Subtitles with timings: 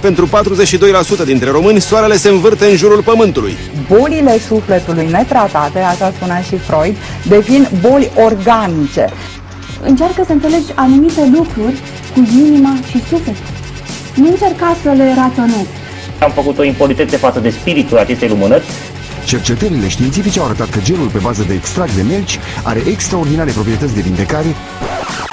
[0.00, 0.28] Pentru
[1.22, 3.56] 42% dintre români, soarele se învârte în jurul pământului.
[3.88, 6.96] Bolile sufletului netratate, așa spunea și Freud,
[7.28, 9.08] devin boli organice.
[9.82, 11.78] Încearcă să înțelegi anumite lucruri
[12.14, 13.44] cu inima și sufletul.
[14.14, 15.68] Nu încerca să le raționezi.
[16.20, 18.64] Am făcut o impolitețe față de spiritul acestei lumânări.
[19.24, 23.94] Cercetările științifice au arătat că gelul pe bază de extract de melci are extraordinare proprietăți
[23.94, 24.54] de vindecare.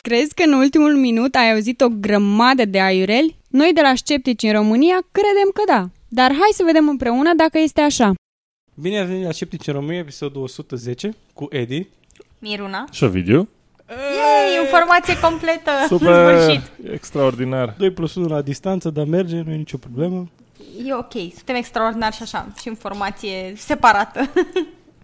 [0.02, 3.37] Crezi că în ultimul minut ai auzit o grămadă de aiureli?
[3.48, 5.90] Noi de la Sceptici în România credem că da.
[6.08, 8.14] Dar hai să vedem împreună dacă este așa.
[8.73, 11.88] Bine ați venit la Sceptici în România, episodul 110, cu Edi.
[12.39, 12.86] Miruna.
[12.92, 13.50] Și Ovidiu.
[13.89, 15.72] Yay, informație completă!
[15.88, 16.62] Super, În sfârșit.
[16.94, 17.76] extraordinar.
[17.78, 20.28] 2 plus 1 la distanță, dar merge, nu e nicio problemă.
[20.86, 24.30] E ok, suntem extraordinari și așa, și informație separată.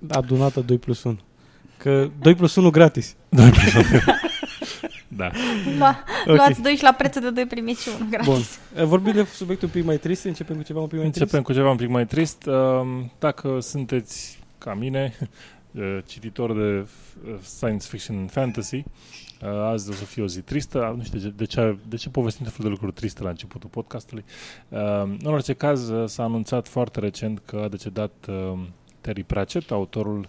[0.09, 1.17] Adunată 2 plus 1.
[1.77, 3.15] Că 2 plus 1 gratis.
[3.29, 3.83] 2 plus 1.
[5.17, 5.31] da.
[5.77, 6.35] Lua, Ok.
[6.35, 8.27] Luați 2 și la prețul de 2 primiți și 1 gratis.
[8.27, 8.41] Bun.
[8.75, 11.27] Eh, Vorbim de subiectul un pic mai trist, începem cu ceva un pic mai Începem
[11.29, 11.45] trist.
[11.45, 12.45] cu ceva un pic mai trist.
[12.45, 15.17] Um, Dacă sunteți ca mine,
[15.71, 16.87] uh, cititor de
[17.27, 18.83] uh, science fiction and fantasy, uh,
[19.49, 20.93] azi o să fie o zi tristă.
[20.97, 23.69] Nu știu de, de, ce, de ce povestim tot felul de lucruri triste la începutul
[23.69, 24.23] podcastului.
[24.69, 24.79] Uh,
[25.23, 28.59] În orice caz, uh, s-a anunțat foarte recent că a decedat uh,
[29.01, 30.27] Terry Pratchett, autorul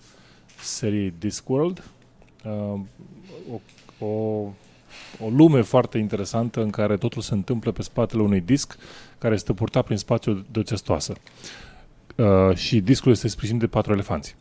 [0.61, 1.85] seriei Discworld.
[2.45, 2.81] Uh,
[3.99, 4.49] o, o,
[5.21, 8.77] o lume foarte interesantă în care totul se întâmplă pe spatele unui disc
[9.19, 11.13] care este purtat prin spațiu de o testoasă.
[12.17, 14.37] Uh, și discul este sprijinit de patru elefanți.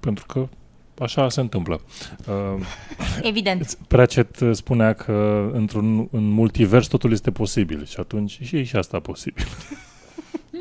[0.00, 0.48] Pentru că
[0.98, 1.80] așa se întâmplă.
[2.28, 2.66] Uh,
[3.22, 3.78] Evident.
[3.88, 9.00] Pratchett spunea că într-un în multivers totul este posibil și atunci și e și asta
[9.00, 9.46] posibil.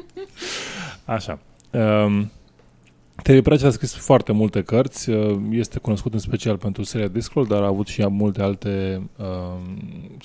[1.05, 1.39] Așa.
[1.71, 2.31] Um,
[3.21, 7.49] Terry Pratchett a scris foarte multe cărți, uh, este cunoscut în special pentru seria Discworld,
[7.49, 10.19] dar a avut și multe alte um,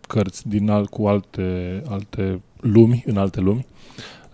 [0.00, 3.66] cărți din alt, cu alte, alte lumi, în alte lumi.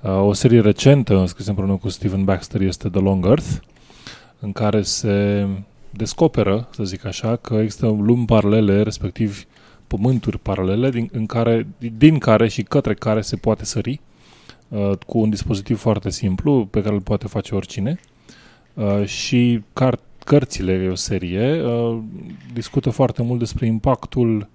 [0.00, 3.50] Uh, o serie recentă, scrisă împreună cu Stephen Baxter, este The Long Earth,
[4.40, 5.46] în care se
[5.90, 9.44] descoperă, să zic așa, că există lumi paralele, respectiv
[9.86, 14.09] pământuri paralele, din, în care, din care și către care se poate sări uh,
[15.06, 18.00] cu un dispozitiv foarte simplu pe care îl poate face oricine.
[18.74, 21.98] Uh, și car- cărțile, e o serie, uh,
[22.52, 24.48] discută foarte mult despre impactul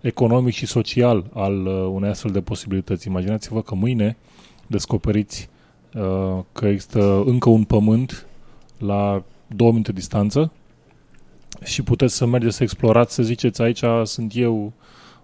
[0.00, 3.08] economic și social al uh, unei astfel de posibilități.
[3.08, 4.16] Imaginați-vă că mâine
[4.66, 5.48] descoperiți
[5.94, 8.26] uh, că există încă un pământ
[8.78, 10.52] la două minute distanță
[11.64, 14.72] și puteți să mergeți să explorați, să ziceți aici sunt eu,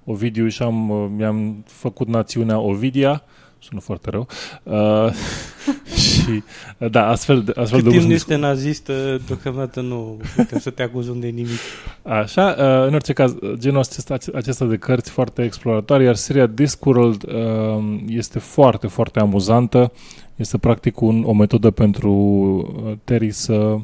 [0.05, 3.23] Ovidiu, și am, uh, mi-am făcut națiunea Ovidia,
[3.62, 4.28] sună foarte rău,
[4.62, 5.12] uh,
[6.05, 6.43] și
[6.78, 10.21] uh, da, astfel de, astfel Cât de timp nu lucruri este nazist, uh, deocamdată nu
[10.37, 11.59] putem să te acuzăm de nimic.
[12.03, 17.23] Așa, uh, în orice caz, genul acesta, acesta de cărți foarte exploratoare, iar seria Discworld
[17.23, 19.93] uh, este foarte, foarte amuzantă.
[20.37, 23.77] Este practic un, o metodă pentru uh, Terry să,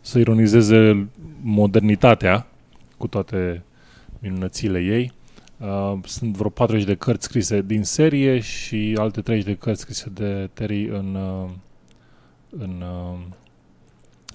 [0.00, 1.08] să ironizeze
[1.42, 2.46] modernitatea
[2.96, 3.62] cu toate
[4.18, 5.12] minunățile ei.
[5.62, 10.10] Uh, sunt vreo 40 de cărți scrise din serie și alte 30 de cărți scrise
[10.10, 11.50] de Terry în, uh,
[12.50, 13.18] în, uh,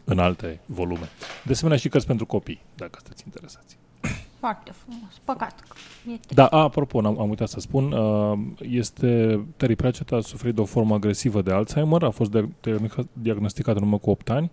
[0.04, 1.10] în alte volume.
[1.46, 3.78] De asemenea și cărți pentru copii, dacă sunteți interesați.
[4.40, 5.12] Foarte frumos.
[5.24, 5.60] Păcat.
[5.68, 5.76] că
[6.12, 6.34] e trist.
[6.34, 10.62] Da, a, apropo, am, am uitat să spun, uh, este Terry Pratchett a suferit de
[10.62, 14.52] o formă agresivă de Alzheimer, a fost diagno- diagnosticat în urmă cu 8 ani,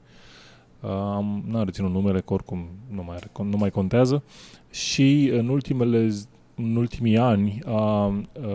[0.81, 4.23] uh, am, n-am reținut numele, că oricum nu mai, are- nu mai contează,
[4.71, 8.13] și în ultimele z- în ultimii ani a, a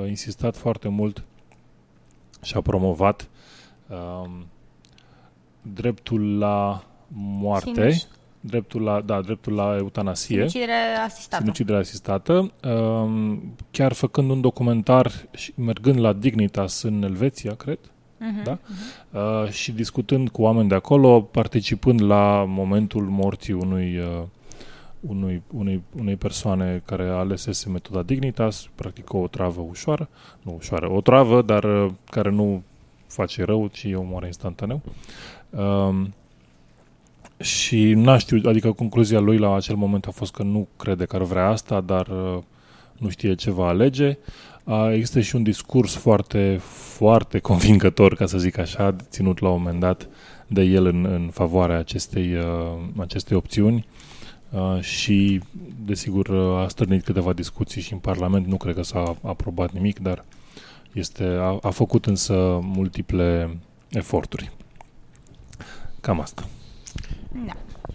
[0.08, 1.24] insistat foarte mult
[2.42, 3.30] și a promovat
[3.88, 4.46] um,
[5.62, 6.84] dreptul la
[7.14, 8.08] moarte, Sinuci-
[8.40, 10.36] dreptul la, da, dreptul la eutanasie.
[10.38, 10.74] Sinucidere
[11.06, 11.42] asistată.
[11.44, 13.42] Sinucidere asistată, um,
[13.72, 17.80] chiar făcând un documentar și mergând la Dignitas în Elveția, cred,
[18.22, 18.58] Mhm, da?
[19.20, 24.24] Uh, și discutând cu oameni de acolo, participând la momentul morții unui, uh,
[25.00, 30.10] unui, unei, unei persoane care alesese metoda Dignitas, practic o travă ușoară,
[30.42, 32.64] nu ușoară, o travă, dar uh, care nu
[33.08, 34.82] face rău, ci omoară instantaneu.
[35.50, 36.14] Um,
[37.40, 41.16] și n-a știut, adică concluzia lui la acel moment a fost că nu crede că
[41.16, 42.38] ar vrea asta, dar uh,
[42.98, 44.18] nu știe ce va alege.
[44.64, 46.60] Uh, există și un discurs foarte,
[46.98, 50.08] foarte convingător, ca să zic așa, ținut la un moment dat
[50.48, 52.44] de el în, în favoarea acestei, uh,
[52.98, 54.09] acestei opțiuni uh,
[54.80, 55.42] și,
[55.86, 58.46] desigur, uh, a stârnit câteva discuții și în Parlament.
[58.46, 60.26] Nu cred că s-a aprobat nimic, dar
[60.94, 63.58] este, a, a făcut însă multiple
[63.90, 64.52] eforturi.
[66.02, 66.48] Cam asta.
[67.46, 67.54] Da.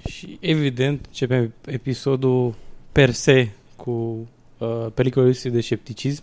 [0.08, 2.54] Și evident începem episodul
[2.92, 4.28] per se cu
[4.58, 6.22] uh, pericolul de scepticism.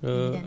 [0.00, 0.40] Uh,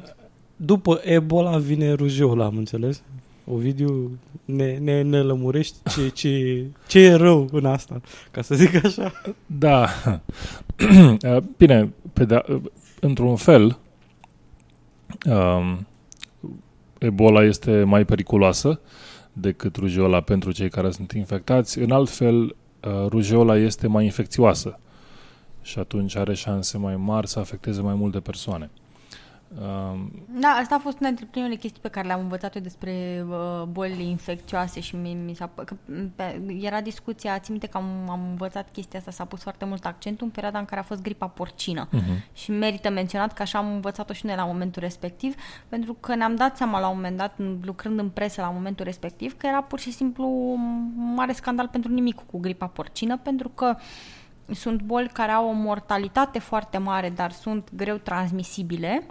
[0.56, 3.04] după Ebola vine rujeola, am înțeles?
[3.46, 8.02] Ovidiu ne, ne, ne lămurești ce, ce, ce e rău în asta,
[8.32, 9.12] ca să zic așa.
[9.46, 9.88] Da.
[11.58, 12.62] Bine, pe de,
[13.00, 13.78] într-un fel,
[15.26, 15.88] um,
[16.98, 18.80] Ebola este mai periculoasă
[19.34, 21.80] decât rujeola pentru cei care sunt infectați.
[21.80, 24.80] În alt fel, uh, rujeola este mai infecțioasă
[25.62, 28.70] și atunci are șanse mai mari să afecteze mai multe persoane.
[29.62, 33.26] Um, da, asta a fost una dintre primele chestii pe care le-am învățat eu despre
[33.30, 35.76] uh, bolile infecțioase și mi, mi s-a, că,
[36.16, 39.86] pe, era discuția, țin minte că am, am învățat chestia asta, s-a pus foarte mult
[39.86, 42.34] accentul în perioada în care a fost gripa porcină uh-huh.
[42.34, 45.36] și merită menționat că așa am învățat-o și noi la momentul respectiv,
[45.70, 49.38] pentru că ne-am dat seama la un moment dat, lucrând în presă la momentul respectiv,
[49.38, 53.76] că era pur și simplu un mare scandal pentru nimic cu gripa porcină, pentru că
[54.52, 59.06] sunt boli care au o mortalitate foarte mare, dar sunt greu transmisibile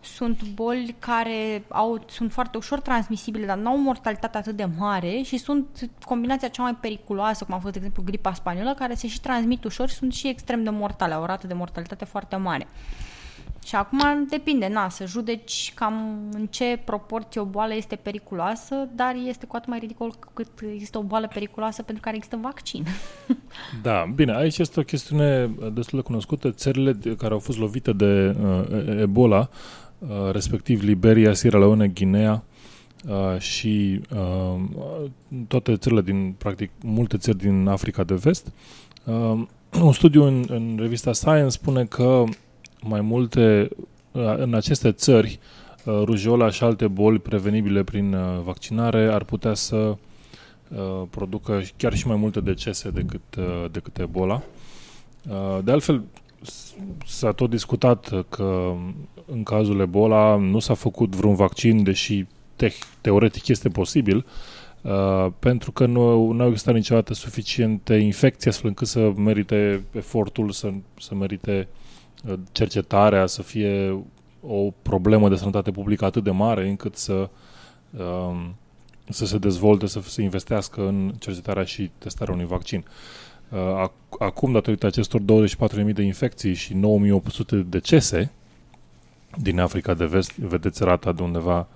[0.00, 4.68] sunt boli care au, sunt foarte ușor transmisibile, dar nu au o mortalitate atât de
[4.78, 8.94] mare și sunt combinația cea mai periculoasă, cum a fost, de exemplu, gripa spaniolă, care
[8.94, 12.04] se și transmit ușor și sunt și extrem de mortale, au o rată de mortalitate
[12.04, 12.66] foarte mare.
[13.64, 19.14] Și acum depinde, na, să judeci cam în ce proporție o boală este periculoasă, dar
[19.26, 22.84] este cu atât mai ridicol cât există o boală periculoasă pentru care există vaccin.
[23.82, 26.50] Da, bine, aici este o chestiune destul de cunoscută.
[26.50, 29.89] Țările care au fost lovite de uh, Ebola Uh,
[30.30, 32.44] respectiv Liberia, Sierra Leone, Guinea
[33.08, 34.60] uh, și uh,
[35.48, 38.52] toate țările din, practic, multe țări din Africa de Vest.
[39.82, 42.24] Un studiu în, în revista Science spune că
[42.82, 43.68] mai multe,
[44.36, 45.38] în aceste țări,
[45.84, 49.96] rujola și alte boli prevenibile prin vaccinare ar putea să
[51.10, 53.36] producă chiar și mai multe decese decât,
[53.70, 54.42] decât Ebola.
[55.64, 56.02] De altfel,
[57.06, 58.72] s-a tot discutat că
[59.26, 62.26] în cazul Ebola nu s-a făcut vreun vaccin, deși
[62.56, 64.26] te- teoretic este posibil,
[64.80, 70.50] uh, pentru că nu, nu au existat niciodată suficiente infecții astfel încât să merite efortul,
[70.50, 71.68] să, să merite
[72.28, 74.04] uh, cercetarea, să fie
[74.42, 77.30] o problemă de sănătate publică atât de mare încât să,
[77.90, 78.48] uh,
[79.08, 82.84] să se dezvolte, să se investească în cercetarea și testarea unui vaccin.
[82.86, 83.29] Uh,
[84.18, 88.32] acum, datorită acestor 24.000 de infecții și 9.800 de decese,
[89.42, 91.66] din Africa de Vest, vedeți rata de undeva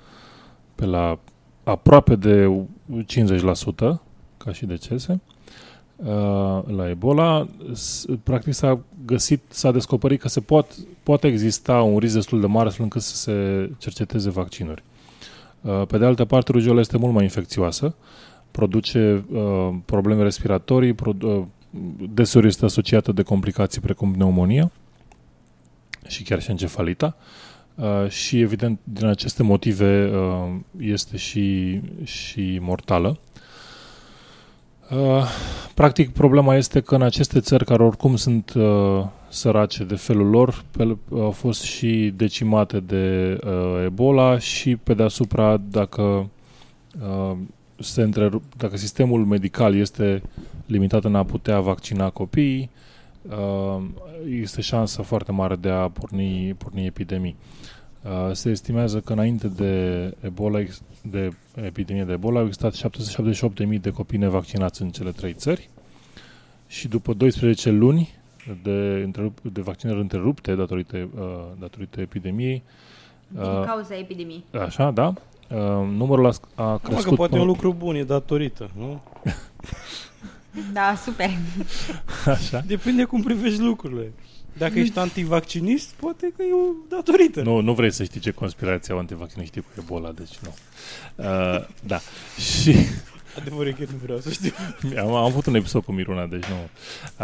[0.75, 1.19] pe la
[1.65, 2.65] aproape de
[3.03, 4.00] 50%
[4.37, 5.21] ca și decese.
[5.97, 6.06] Uh,
[6.76, 7.49] la Ebola,
[8.23, 12.67] practic s-a găsit, s-a descoperit că se pot, poate exista un risc destul de mare
[12.67, 14.82] astfel încât să se cerceteze vaccinuri.
[15.61, 17.94] Uh, pe de altă parte, rujola este mult mai infecțioasă,
[18.50, 20.94] produce uh, probleme respiratorii,
[22.11, 24.71] deseori este asociată de complicații precum pneumonia
[26.06, 27.17] și chiar și encefalita.
[27.75, 33.19] Uh, și evident, din aceste motive uh, este și, și mortală.
[34.91, 35.25] Uh,
[35.75, 40.65] practic, problema este că în aceste țări care oricum sunt uh, sărace de felul lor,
[40.70, 46.31] pe, au fost și decimate de uh, Ebola și pe deasupra, dacă,
[47.01, 47.37] uh,
[47.81, 50.22] se întrerup, dacă sistemul medical este
[50.66, 52.70] limitat în a putea vaccina copiii,
[53.22, 53.82] uh,
[54.28, 57.36] este șansa foarte mare de a porni, porni epidemii.
[58.02, 60.58] Uh, se estimează că înainte de Ebola,
[61.02, 62.90] de epidemie de Ebola, au existat
[63.74, 65.69] 778.000 de copii nevaccinați în cele trei țări
[66.66, 68.14] și după 12 luni
[68.62, 72.62] de, întrerup, de vaccinări întrerupte datorită, uh, datorită epidemiei.
[73.28, 74.44] Din uh, cauza epidemiei.
[74.64, 75.14] Așa, da.
[75.48, 75.58] Uh,
[75.96, 77.05] numărul a, a crescut...
[77.05, 79.03] Mă, că poate e un lucru bun, e datorită, nu?
[80.72, 81.31] da, super.
[82.34, 82.63] Așa.
[82.67, 84.13] Depinde cum privești lucrurile.
[84.58, 87.43] Dacă ești antivaccinist, poate că e o datorită.
[87.43, 90.55] Nu, nu vrei să știi ce conspirație au antivacciniștii cu Ebola, deci nu.
[91.15, 92.01] Uh, da.
[92.60, 92.74] Și...
[93.39, 94.53] Adevărul e că nu vreau să știu.
[94.98, 96.69] Am, am avut un episod cu Miruna, deci nu.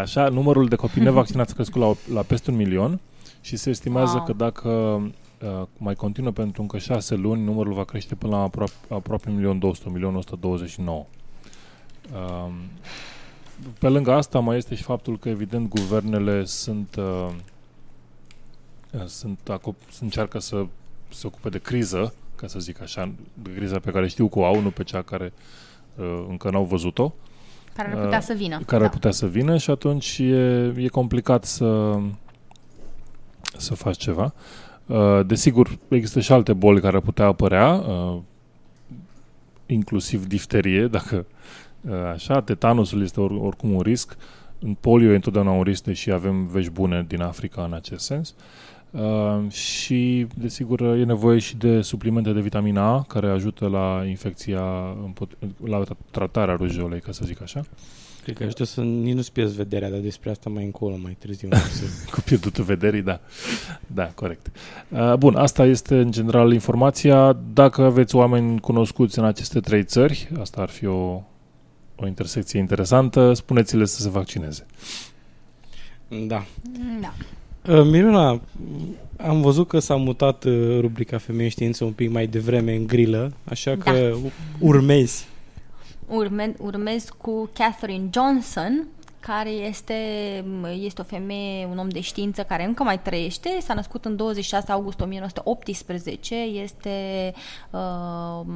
[0.01, 3.01] Așa, numărul de copii nevaccinați a crescut la, la peste un milion
[3.41, 4.25] și se estimează wow.
[4.25, 5.11] că dacă uh,
[5.77, 9.51] mai continuă pentru încă șase luni, numărul va crește până la aproape, aproape 1.200.000,
[10.81, 10.85] 1.129.
[10.85, 11.07] Um,
[13.79, 17.29] pe lângă asta mai este și faptul că, evident, guvernele sunt uh,
[19.07, 20.67] sunt, acop- încearcă să
[21.09, 24.45] se ocupe de criză, ca să zic așa, de criza pe care știu că o
[24.45, 25.33] au, nu pe cea care
[25.95, 27.13] uh, încă n-au văzut-o.
[27.75, 28.61] Care ar putea să vină.
[28.67, 28.85] Care da.
[28.85, 31.99] ar putea să vină și atunci e, e complicat să,
[33.57, 34.25] să faci ceva.
[34.25, 34.70] Uh,
[35.27, 38.19] desigur, există și alte boli care ar putea apărea, uh,
[39.67, 41.27] inclusiv difterie, dacă
[41.81, 44.17] uh, așa, tetanusul este or, oricum un risc,
[44.59, 48.35] în polio e întotdeauna un risc, deși avem vești bune din Africa în acest sens.
[48.91, 54.63] Uh, și, desigur, e nevoie și de suplimente de vitamina A, care ajută la infecția,
[55.65, 57.63] la tratarea rujolei, ca să zic așa.
[58.23, 61.49] Cred că ajută să nici nu-ți pierzi vederea, dar despre asta mai încolo, mai târziu.
[62.13, 63.21] Cu pierdutul vederii, da.
[63.87, 64.47] Da, corect.
[64.89, 67.37] Uh, bun, asta este în general informația.
[67.53, 71.23] Dacă aveți oameni cunoscuți în aceste trei țări, asta ar fi o,
[71.97, 74.67] o intersecție interesantă, spuneți-le să se vaccineze.
[76.27, 76.45] Da.
[77.01, 77.15] Da.
[77.75, 78.41] Uh, Miruna,
[79.17, 82.87] am văzut că s-a mutat uh, rubrica Femei în Știință un pic mai devreme în
[82.87, 83.93] grilă, așa Da.
[83.93, 84.15] că
[84.59, 85.29] urmezi.
[86.11, 88.87] Urme, urmez cu Catherine Johnson,
[89.21, 89.95] care este,
[90.73, 94.73] este o femeie, un om de știință care încă mai trăiește, s-a născut în 26
[94.73, 97.33] august 1918, este
[97.71, 98.47] uh,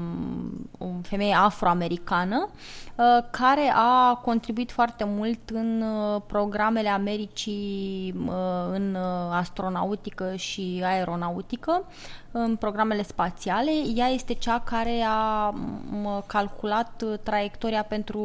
[0.78, 2.48] o femeie afroamericană
[2.94, 8.32] uh, care a contribuit foarte mult în uh, programele Americii uh,
[8.72, 11.84] în uh, astronautică și aeronautică,
[12.30, 13.70] în programele spațiale.
[13.94, 18.20] Ea este cea care a m, calculat uh, traiectoria pentru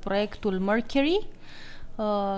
[0.00, 1.43] proiectul Mercury, uh,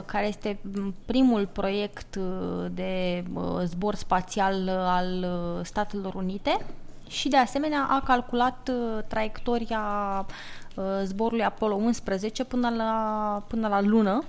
[0.05, 0.59] care este
[1.07, 6.57] primul proiect uh, de uh, zbor spațial uh, al uh, Statelor Unite
[7.09, 9.81] și de asemenea a calculat uh, traiectoria
[10.75, 14.25] uh, zborului Apollo 11 până la, până la lună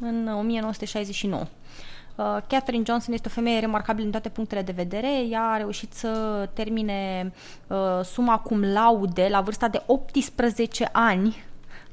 [0.00, 1.42] în 1969.
[1.42, 5.26] Uh, Catherine Johnson este o femeie remarcabilă din toate punctele de vedere.
[5.30, 7.32] Ea a reușit să termine
[7.66, 11.44] uh, suma cum laude la vârsta de 18 ani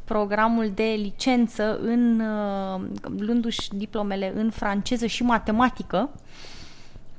[0.05, 2.81] programul de licență în uh,
[3.17, 6.09] luându-și diplomele în franceză și matematică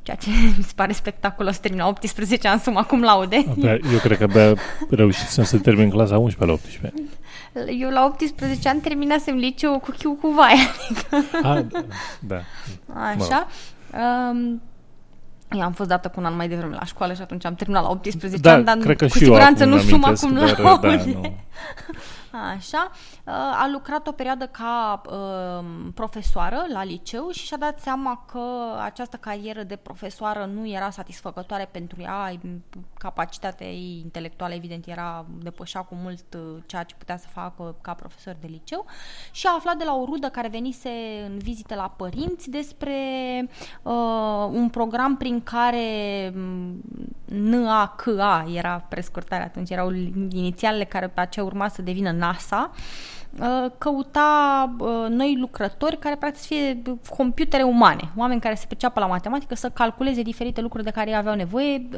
[0.07, 3.45] ceea ce mi se pare spectaculos termina 18 ani suma cum laude.
[3.51, 4.55] Abia, eu cred că abia
[4.91, 7.11] reușit să se termin clasa 11 la 18.
[7.81, 10.57] Eu la 18 ani terminasem liceu cu chiu cu vaia.
[10.89, 11.25] Adică...
[11.43, 11.65] A,
[12.21, 12.41] da.
[12.95, 13.47] Așa.
[14.31, 14.63] Um,
[15.51, 17.83] eu am fost dată cu un an mai devreme la școală și atunci am terminat
[17.83, 20.07] la 18 Da, ani, dar cred că cu și eu siguranță acum nu îmi suma
[20.07, 20.97] amintesc, cum dar, laude.
[20.97, 21.37] da, nu.
[22.37, 22.91] Așa,
[23.35, 25.65] a lucrat o perioadă ca uh,
[25.95, 28.41] profesoară la liceu și și-a dat seama că
[28.85, 32.33] această carieră de profesoară nu era satisfăcătoare pentru ea,
[32.99, 37.95] capacitatea ei intelectuală evident era depășea cu mult uh, ceea ce putea să facă ca
[37.95, 38.85] profesor de liceu
[39.31, 40.91] și a aflat de la o rudă care venise
[41.27, 42.99] în vizită la părinți despre
[43.83, 46.33] uh, un program prin care
[47.25, 49.93] NACA era prescurtarea atunci, erau
[50.31, 52.71] inițialele care pe aceea urma să devină NASA,
[53.79, 54.77] căuta
[55.09, 56.83] noi lucrători care practic să fie
[57.17, 61.17] computere umane, oameni care se priceapă la matematică, să calculeze diferite lucruri de care ei
[61.17, 61.89] aveau nevoie,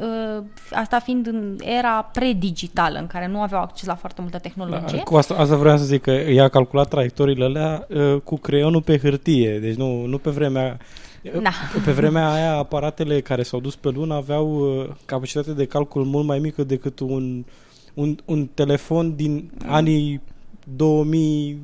[0.71, 4.97] asta fiind în era predigitală, în care nu aveau acces la foarte multă tehnologie.
[4.97, 8.37] Da, cu asta, asta vreau să zic, că ea a calculat traiectoriile alea uh, cu
[8.37, 10.77] creionul pe hârtie, deci nu, nu pe vremea...
[11.41, 11.49] Da.
[11.85, 16.25] Pe vremea aia, aparatele care s-au dus pe lună aveau uh, capacitate de calcul mult
[16.25, 17.45] mai mică decât un,
[17.93, 19.73] un, un telefon din mm.
[19.73, 20.21] anii
[20.75, 21.59] 2000,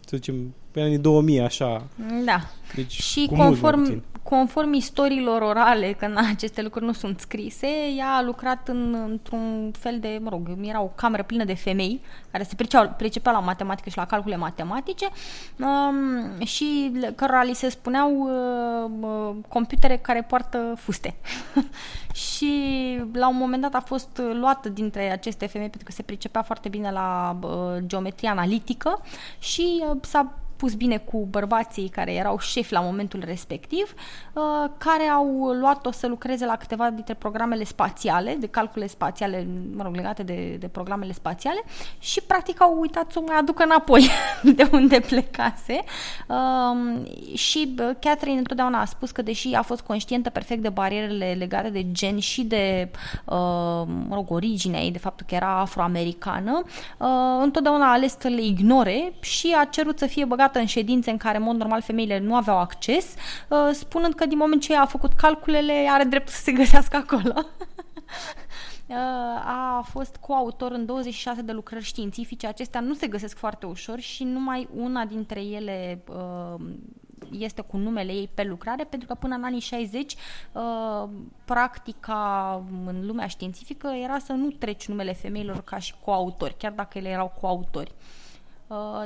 [0.00, 1.88] să zicem, pe anii 2000, așa.
[2.24, 2.40] Da.
[2.74, 7.66] Deci, și cu conform, conform istoriilor orale, că na, aceste lucruri nu sunt scrise,
[7.96, 12.00] ea a lucrat în, într-un fel de, mă rog, era o cameră plină de femei
[12.30, 15.08] care se priceau, pricepeau la matematică și la calcule matematice
[15.58, 18.12] um, și cărora li se spuneau
[19.00, 21.14] uh, computere care poartă fuste.
[22.26, 22.52] și
[23.12, 26.68] la un moment dat a fost luată dintre aceste femei pentru că se pricepea foarte
[26.68, 27.50] bine la uh,
[27.86, 29.00] geometrie analitică
[29.38, 33.94] și uh, s-a pus bine cu bărbații care erau șefi la momentul respectiv,
[34.32, 39.46] uh, care au luat-o să lucreze la câteva dintre programele spațiale, de calcule spațiale,
[39.76, 41.62] mă rog, legate de, de programele spațiale
[41.98, 44.08] și practic au uitat să o mai aducă înapoi
[44.56, 45.84] de unde plecase.
[46.26, 51.68] Um, și Catherine întotdeauna a spus că deși a fost conștientă perfect de barierele legate
[51.68, 52.90] de gen și de,
[53.24, 53.34] uh,
[54.08, 56.62] mă rog, originea ei, de faptul că era afroamericană,
[56.98, 57.08] uh,
[57.42, 61.10] întotdeauna a ales să le ignore și a cerut să fie băgat băgată în ședințe
[61.10, 63.14] în care, în mod normal, femeile nu aveau acces,
[63.48, 66.96] uh, spunând că din moment ce ea a făcut calculele, are drept să se găsească
[66.96, 67.34] acolo.
[69.44, 72.46] a fost coautor în 26 de lucrări științifice.
[72.46, 76.64] Acestea nu se găsesc foarte ușor și numai una dintre ele uh,
[77.38, 80.14] este cu numele ei pe lucrare, pentru că până în anii 60
[80.52, 81.08] uh,
[81.44, 86.98] practica în lumea științifică era să nu treci numele femeilor ca și coautori, chiar dacă
[86.98, 87.92] ele erau coautori.
[87.94, 88.25] Uh,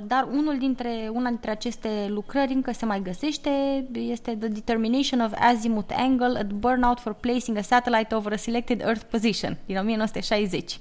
[0.06, 5.32] dar unul dintre, una dintre aceste lucrări încă se mai găsește, este The Determination of
[5.38, 10.80] Azimuth Angle at Burnout for Placing a Satellite over a Selected Earth Position, din 1960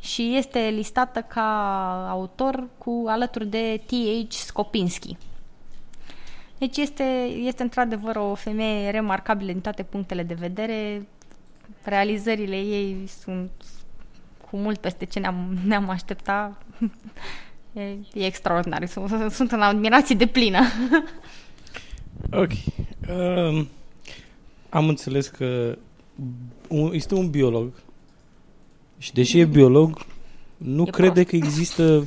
[0.00, 4.32] și este listată ca autor cu alături de T.H.
[4.32, 5.16] Skopinski.
[6.58, 11.06] Deci este, este într-adevăr o femeie remarcabilă din toate punctele de vedere.
[11.82, 13.50] Realizările ei sunt
[14.50, 16.58] cu mult peste ce ne-am, ne-am aștepta.
[17.72, 17.80] E,
[18.12, 18.86] e extraordinar.
[18.86, 20.60] Sunt, sunt în admirație de plină.
[22.32, 22.50] ok.
[23.08, 23.68] Um,
[24.68, 25.78] am înțeles că
[26.68, 27.72] un, este un biolog
[28.98, 29.98] și deși e biolog,
[30.56, 31.28] nu e crede prost.
[31.28, 31.82] că există...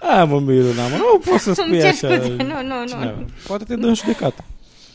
[0.00, 1.92] A, mă, Miruna, mă, nu poți să spui așa.
[1.92, 2.28] Scuze.
[2.28, 3.26] Nu, nu, nu.
[3.46, 4.44] Poate te dă în judecată.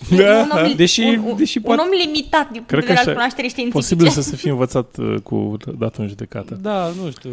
[0.10, 0.40] Da.
[0.40, 1.82] Un, om, deși, un, deși un poate...
[1.82, 3.96] om limitat din punct de vedere al cunoașterii științifice.
[3.96, 6.58] Posibil să se fie învățat uh, cu datul în judecată.
[6.62, 7.30] Da, nu știu.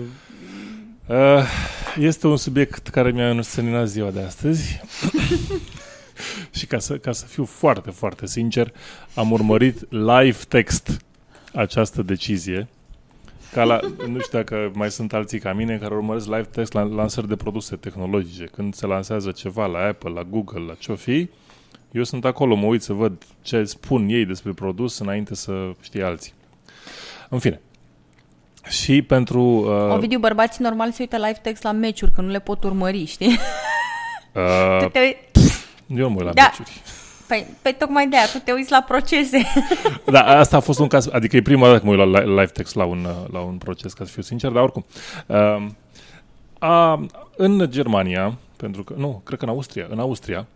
[1.08, 1.42] Uh,
[1.98, 4.80] este un subiect care mi-a înseninat ziua de astăzi.
[6.58, 8.72] și ca să, ca să fiu foarte, foarte sincer,
[9.14, 11.04] am urmărit live text
[11.54, 12.68] această decizie.
[13.52, 16.82] Ca la, nu știu dacă mai sunt alții ca mine care urmăresc live text la
[16.82, 18.44] lansări de produse tehnologice.
[18.44, 21.28] Când se lansează ceva la Apple, la Google, la ce fi,
[21.92, 26.02] eu sunt acolo, mă uit să văd ce spun ei despre produs înainte să știe
[26.02, 26.32] alții.
[27.28, 27.60] În fine.
[28.68, 29.40] Și pentru...
[29.42, 29.94] Uh...
[29.94, 33.38] Ovidiu, bărbații normal se uită live text la meciuri, că nu le pot urmări, știi?
[34.34, 35.16] Uh, te...
[35.32, 36.42] Pf, eu nu mă uit la da.
[36.42, 36.82] meciuri.
[37.28, 39.42] Păi, pe tocmai de aia, tu te uiți la procese.
[40.04, 42.44] Da, asta a fost un caz, adică e prima dată că mă uit la live
[42.52, 44.84] text la un, la un proces, ca să fiu sincer, dar oricum.
[45.26, 45.66] Uh,
[46.58, 47.06] a,
[47.36, 50.46] în Germania, pentru că, nu, cred că în Austria, în Austria,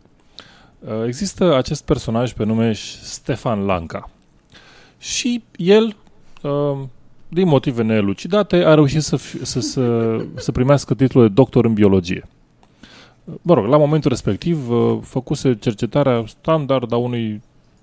[0.78, 4.10] uh, există acest personaj pe nume Stefan Lanka.
[4.98, 5.96] Și el,
[6.42, 6.78] uh,
[7.32, 11.72] din motive neelucidate, a reușit să, fi, să, să, să primească titlul de doctor în
[11.72, 12.28] biologie
[13.24, 17.42] mă rog, la momentul respectiv uh, făcuse cercetarea standard a unui,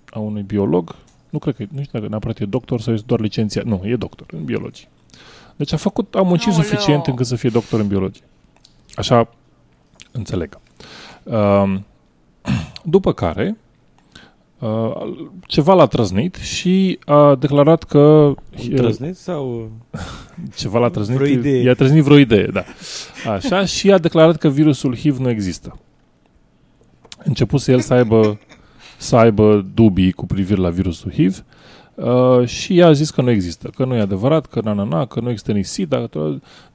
[0.09, 0.95] a unui biolog,
[1.29, 3.95] nu cred că, nu știu dacă neapărat e doctor sau este doar licențiat, nu, e
[3.95, 4.87] doctor în biologie.
[5.55, 6.63] Deci a făcut, a muncit Aoleo.
[6.63, 8.23] suficient încât să fie doctor în biologie.
[8.93, 9.29] Așa
[10.11, 10.59] înțeleg.
[11.23, 11.85] Um,
[12.83, 13.68] după care, Uh,
[15.45, 18.33] ceva l-a trăznit și a declarat că...
[18.75, 19.71] Trăznit sau...
[20.55, 21.61] ceva l-a trăznit, vreo idee.
[21.61, 22.63] i-a trăznit vreo idee, da.
[23.31, 25.79] Așa, și a declarat că virusul HIV nu există.
[27.23, 28.39] Început să el să aibă,
[28.97, 31.43] să aibă dubii cu privire la virusul HIV
[31.95, 35.05] uh, și a zis că nu există, că nu e adevărat, că na, na, na,
[35.05, 36.09] că nu există nici SIDA,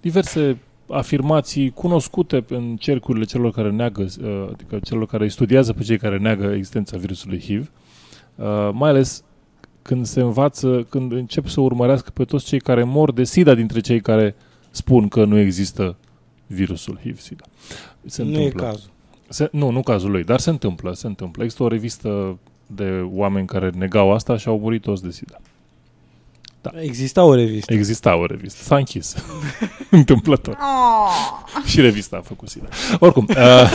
[0.01, 5.99] diverse afirmații cunoscute în cercurile celor care neagă, uh, adică celor care studiază pe cei
[5.99, 7.71] care neagă existența virusului HIV,
[8.35, 9.25] uh, mai ales
[9.83, 13.81] când se învață, când încep să urmărească pe toți cei care mor de SIDA dintre
[13.81, 14.35] cei care
[14.71, 15.97] spun că nu există
[16.47, 17.45] virusul HIV-SIDA.
[18.07, 18.63] Se nu întâmplă.
[18.63, 18.91] e cazul.
[19.29, 21.43] Se, nu, nu cazul lui, dar se întâmplă, se întâmplă.
[21.43, 25.41] Există o revistă de oameni care negau asta și au murit toți de SIDA.
[26.73, 26.81] Da.
[26.81, 27.73] Exista o revistă.
[27.73, 28.63] Exista o revistă.
[28.63, 29.15] S-a închis.
[29.91, 30.57] Întâmplător.
[30.61, 31.65] Oh.
[31.65, 32.69] Și revista a făcut SIDA.
[32.99, 33.29] Oricum.
[33.29, 33.71] Uh...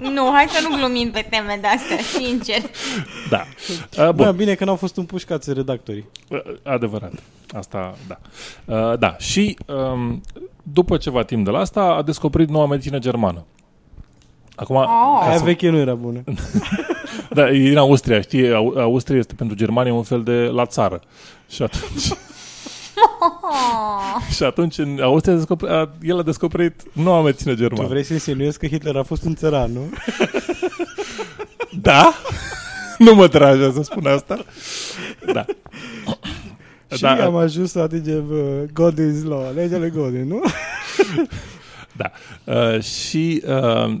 [0.00, 2.70] Nu, hai să nu glumim pe teme de astea, sincer.
[3.28, 3.44] Da.
[3.98, 4.14] Uh, bun.
[4.14, 6.04] Bă, bine că n-au fost împușcați redactorii.
[6.28, 7.12] Uh, adevărat.
[7.50, 8.18] Asta, da.
[8.64, 9.16] Uh, da.
[9.18, 10.20] Și um,
[10.62, 13.44] după ceva timp de la asta a descoperit noua medicină germană.
[14.54, 14.86] Acum, oh.
[15.20, 15.44] Aia să...
[15.44, 16.24] veche nu era bună.
[17.36, 18.52] da, e din Austria, știi?
[18.76, 21.00] Austria este pentru Germania un fel de la țară.
[21.48, 22.04] Și atunci...
[24.36, 27.82] și atunci în Austria a descoperit, a, el a descoperit noua medicină germană.
[27.82, 29.90] Tu vrei să insinuezi că Hitler a fost un țăran, nu?
[31.88, 32.14] da?
[32.98, 34.44] nu mă trage să spun asta.
[35.32, 35.44] Da.
[36.94, 37.24] Și da.
[37.24, 40.42] am ajuns să atingem uh, Godin's Law, legele Godin, nu?
[41.96, 42.10] Da.
[42.44, 43.98] Uh, și uh,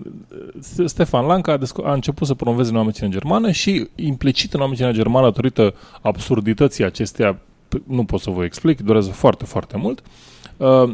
[0.84, 4.92] Stefan Lanca a, a început să promoveze noua medicină germană și implicit în noua medicină
[4.92, 7.38] germană, datorită absurdității acesteia,
[7.86, 10.02] nu pot să vă explic, durează foarte, foarte mult,
[10.56, 10.92] uh,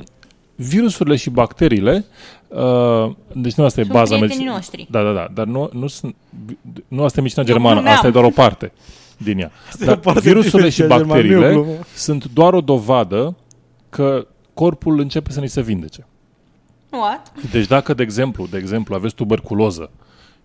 [0.57, 2.05] virusurile și bacteriile
[2.53, 4.87] Uh, deci nu asta sunt e baza medicinei noștri.
[4.91, 6.15] Da, da, da, dar nu, nu, sunt,
[6.88, 8.73] nu asta e medicina germană, asta e doar o parte
[9.17, 9.51] din ea.
[9.79, 13.37] Dar virusurile și bacteriile german, sunt doar o dovadă
[13.88, 16.07] că corpul începe să ni se vindece.
[16.93, 17.33] What?
[17.51, 19.91] Deci dacă, de exemplu, de exemplu, aveți tuberculoză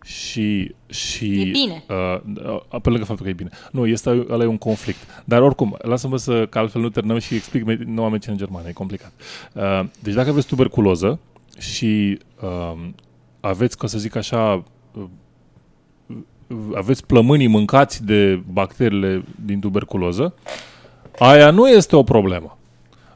[0.04, 0.76] și...
[0.90, 1.84] și e bine.
[1.90, 3.50] Uh, pe lângă faptul că e bine.
[3.72, 4.98] Nu, este ăla e un conflict.
[5.26, 8.72] Dar oricum, lasă-mă să, că altfel nu terminăm și explic noua medicină în germană, e
[8.72, 9.12] complicat.
[9.54, 11.20] Uh, deci dacă aveți tuberculoză
[11.58, 12.88] și uh,
[13.40, 14.64] aveți, ca să zic așa,
[16.76, 20.34] aveți plămânii mâncați de bacteriile din tuberculoză,
[21.20, 22.57] aia nu este o problemă.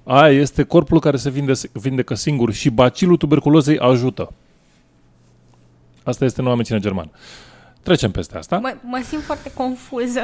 [0.04, 4.34] Aia este corpul care se vinde, vindecă singur și bacilul tuberculozei ajută.
[6.04, 7.10] Asta este noua mențină germană.
[7.84, 8.58] Trecem peste asta.
[8.58, 10.24] Mă, mă simt foarte confuză.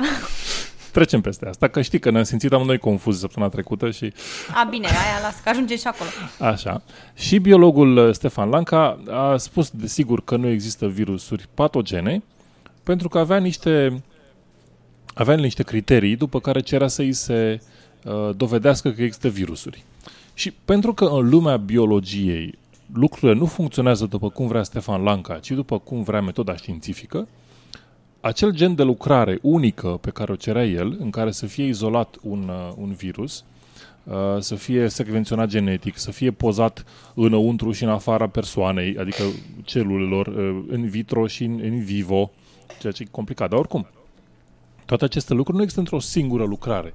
[0.92, 4.14] Trecem peste asta, că știi că ne-am simțit amândoi confuzi săptămâna trecută și...
[4.54, 6.10] A, bine, aia las, că ajunge și acolo.
[6.52, 6.82] Așa.
[7.14, 12.24] Și biologul uh, Stefan Lanca a spus, desigur, că nu există virusuri patogene,
[12.84, 14.04] pentru că avea niște,
[15.14, 17.68] avea niște criterii după care cerea să îi se uh,
[18.36, 19.84] dovedească că există virusuri.
[20.34, 22.58] Și pentru că în lumea biologiei
[22.94, 27.28] lucrurile nu funcționează după cum vrea Stefan Lanca, ci după cum vrea metoda științifică,
[28.22, 32.16] acel gen de lucrare unică pe care o cerea el, în care să fie izolat
[32.22, 33.44] un, uh, un virus,
[34.04, 39.24] uh, să fie secvenționat genetic, să fie pozat înăuntru și în afara persoanei, adică
[39.64, 42.32] celulelor, uh, în vitro și în, în vivo,
[42.80, 43.50] ceea ce e complicat.
[43.50, 43.88] Dar oricum,
[44.86, 46.94] toate aceste lucruri nu există într-o singură lucrare.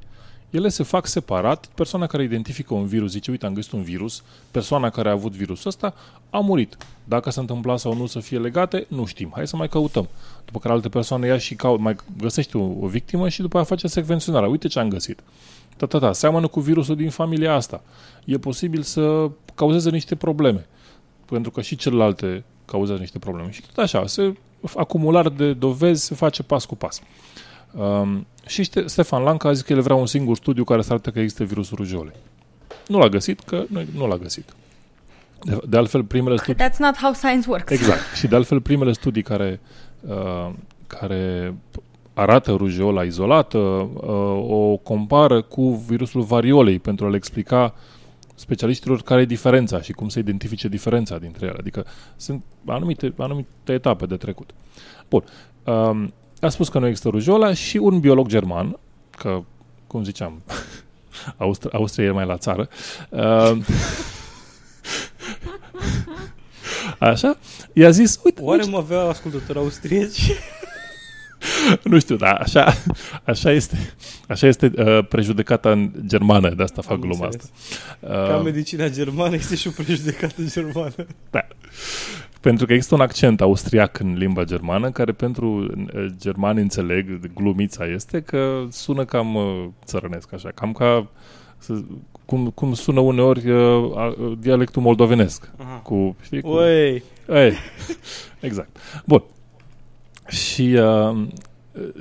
[0.52, 1.66] Ele se fac separat.
[1.66, 4.22] Persoana care identifică un virus zice, uite, am găsit un virus.
[4.50, 5.94] Persoana care a avut virusul ăsta
[6.30, 6.76] a murit.
[7.04, 9.32] Dacă s-a întâmplat sau nu să fie legate, nu știm.
[9.34, 10.08] Hai să mai căutăm.
[10.44, 13.64] După care alte persoane ia și caut, mai găsește o, o victimă și după aia
[13.64, 14.48] face secvenționarea.
[14.48, 15.20] Uite ce am găsit.
[15.76, 17.82] Ta, ta, ta, seamănă cu virusul din familia asta.
[18.24, 20.66] E posibil să cauzeze niște probleme.
[21.24, 23.50] Pentru că și celelalte cauzează niște probleme.
[23.50, 24.34] Și tot așa, se,
[24.76, 27.00] acumulare de dovezi se face pas cu pas.
[27.74, 31.10] Um, și Stefan Lanca a zis că el vrea un singur studiu care să arate
[31.10, 32.14] că există virusul rujolei.
[32.86, 34.52] Nu l-a găsit, că nu, nu l-a găsit.
[35.44, 36.64] De, de altfel, primele studii...
[36.64, 37.72] That's not how science works.
[37.72, 38.00] Exact.
[38.14, 39.60] Și de altfel, primele studii care,
[40.00, 40.50] uh,
[40.86, 41.54] care
[42.14, 47.74] arată rujeola izolată uh, o compară cu virusul variolei pentru a le explica
[48.34, 51.56] specialiștilor care e diferența și cum să identifice diferența dintre ele.
[51.58, 54.50] Adică sunt anumite, anumite etape de trecut.
[55.08, 55.24] Bun.
[55.64, 56.12] Um,
[56.46, 58.78] a spus că nu există rujola și un biolog german,
[59.16, 59.42] că,
[59.86, 60.42] cum ziceam,
[61.36, 62.68] Austria, Austria e mai la țară,
[63.08, 63.56] uh,
[67.10, 67.38] așa,
[67.72, 68.42] i-a zis, uite...
[68.42, 70.30] Oare mă avea ascultători austrieci?
[71.82, 72.74] nu știu, dar așa,
[73.24, 73.94] așa este,
[74.28, 77.44] așa este uh, prejudecata în germană, de asta fac gluma asta.
[78.00, 81.06] Uh, Ca medicina germană este și o prejudecată germană.
[81.30, 81.46] Da.
[82.42, 87.86] Pentru că există un accent austriac în limba germană, care pentru uh, germani înțeleg, glumița
[87.86, 91.08] este că sună cam uh, țărănesc, așa, cam ca
[92.24, 95.50] cum, cum sună uneori uh, dialectul moldovenesc.
[95.56, 95.80] Aha.
[95.82, 96.48] Cu, știi, cu...
[96.48, 97.02] Oi.
[97.28, 97.52] Ei,
[98.40, 98.76] exact.
[99.04, 99.22] Bun.
[100.28, 101.26] Și uh,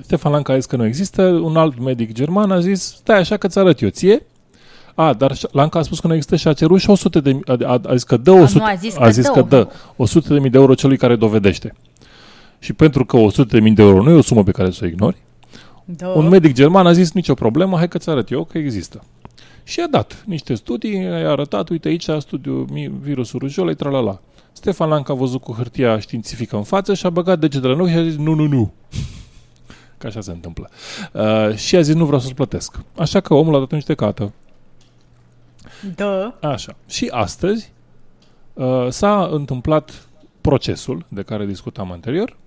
[0.02, 3.38] Stefan Lanca a zis că nu există, un alt medic german a zis, stai așa
[3.38, 4.26] că ți arăt eu ție,
[5.08, 7.44] a, dar Lanca a spus că nu există și a cerut și 100 de mii,
[7.48, 10.34] a, a, zis că dă 100, a, nu, a zis, a zis că, dă 100
[10.34, 11.76] de mii de euro celui care dovedește.
[12.60, 14.80] Și pentru că 100 de mii de euro nu e o sumă pe care să
[14.84, 15.18] o ignori,
[15.86, 16.08] da.
[16.08, 19.04] un medic german a zis nicio problemă, hai că ți arăt eu că există.
[19.64, 22.68] Și a dat niște studii, i-a arătat, uite aici studiul
[23.02, 24.20] virusul rujolei, tralala.
[24.52, 27.90] Stefan Lanca a văzut cu hârtia științifică în față și a băgat degetele în ochi
[27.90, 28.72] și a zis nu, nu, nu.
[29.98, 30.70] Că așa se întâmplă.
[31.14, 32.80] Uh, și a zis nu vreau să-ți plătesc.
[32.96, 34.34] Așa că omul a dat în judecată.
[35.96, 36.38] Da.
[36.42, 36.76] Așa.
[36.88, 37.72] Și astăzi
[38.54, 40.08] uh, s-a întâmplat
[40.42, 42.38] procesul de care discutam anterior,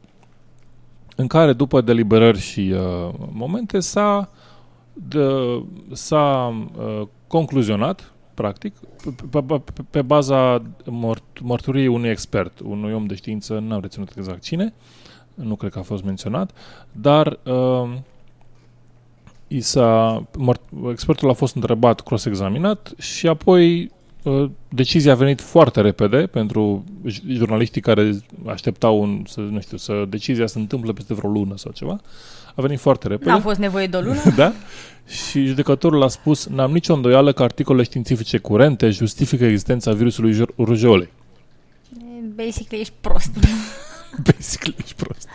[1.16, 4.30] în care după deliberări și uh, momente s-a,
[4.92, 5.28] de,
[5.92, 8.74] s-a uh, concluzionat, practic,
[9.30, 14.42] pe, pe, pe baza mort, mărturiei unui expert, unui om de știință, n-am reținut exact
[14.42, 14.74] cine,
[15.34, 16.50] nu cred că a fost menționat,
[16.92, 17.88] dar uh,
[19.48, 20.22] i s-a,
[20.90, 23.90] expertul a fost întrebat, cross-examinat și apoi
[24.22, 26.84] uh, decizia a venit foarte repede pentru
[27.26, 28.10] jurnaliștii care
[28.46, 32.00] așteptau un, să, nu știu, să decizia se întâmplă peste vreo lună sau ceva.
[32.54, 33.30] A venit foarte repede.
[33.30, 34.20] N-a fost nevoie de o lună?
[34.36, 34.52] da.
[35.06, 41.08] Și judecătorul a spus, n-am nicio îndoială că articolele științifice curente justifică existența virusului rujeolei.
[42.34, 43.30] Basically ești prost.
[44.32, 45.28] Basically, ești prost.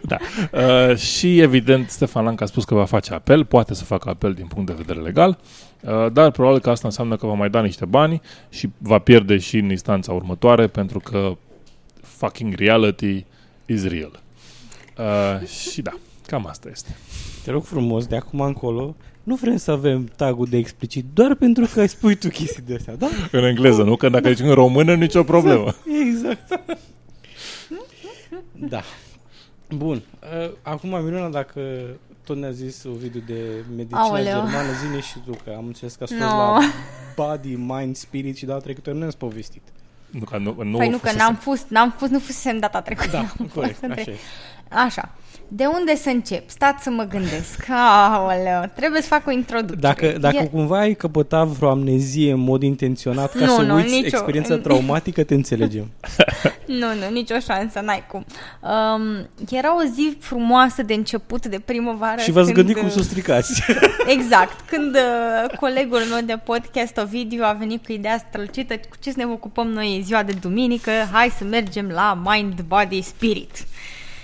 [0.00, 0.16] da.
[0.52, 4.32] Uh, și, evident, Stefan Lanca a spus că va face apel, poate să facă apel
[4.32, 5.38] din punct de vedere legal,
[5.80, 9.38] uh, dar probabil că asta înseamnă că va mai da niște bani și va pierde
[9.38, 11.36] și în instanța următoare, pentru că
[12.00, 13.24] fucking reality
[13.66, 14.20] is real.
[14.98, 15.92] Uh, și da,
[16.26, 16.96] cam asta este.
[17.44, 21.68] Te rog frumos, de acum încolo, nu vrem să avem tagul de explicit, doar pentru
[21.72, 23.08] că spui tu chestii de astea, da?
[23.32, 23.96] În engleză, nu?
[23.96, 25.74] Că dacă ești în română, nicio problemă.
[26.08, 26.38] Exact.
[26.50, 26.78] exact.
[28.52, 28.80] Da.
[29.76, 30.02] Bun.
[30.44, 31.60] Uh, acum, Miruna, dacă
[32.24, 33.40] tot ne-a zis Ovidiu de
[33.76, 34.24] medicină Aoleu.
[34.24, 36.26] germană, zine și tu, că am înțeles că a fost no.
[36.26, 36.58] la
[37.16, 39.62] Body, Mind, Spirit și data trecută nu ne-ați povestit.
[40.10, 43.08] Nu, ca nu, nu păi nu, că n-am fost, n-am fost, nu fusesem data trecută.
[43.10, 44.84] Da, Am corect, fost între- așa e.
[44.84, 45.14] Așa.
[45.48, 46.50] De unde să încep?
[46.50, 47.66] Stați să mă gândesc.
[48.12, 49.80] Aoleu, trebuie să fac o introducere.
[49.80, 53.74] Dacă, dacă E- cumva ai căpătat vreo amnezie în mod intenționat ca Nu, să nu,
[53.74, 55.90] uiți nicio- experiența traumatică, te înțelegem.
[56.78, 58.24] Nu, nu, nicio șansă, n-ai cum.
[58.60, 62.20] Um, era o zi frumoasă de început de primăvară.
[62.20, 63.62] Și v-ați când, gândit cum uh, să o stricați.
[64.16, 64.60] Exact.
[64.70, 69.16] Când uh, colegul meu de podcast, Ovidiu, a venit cu ideea strălucită, cu ce să
[69.18, 73.64] ne ocupăm noi în ziua de duminică, hai să mergem la Mind, Body, Spirit.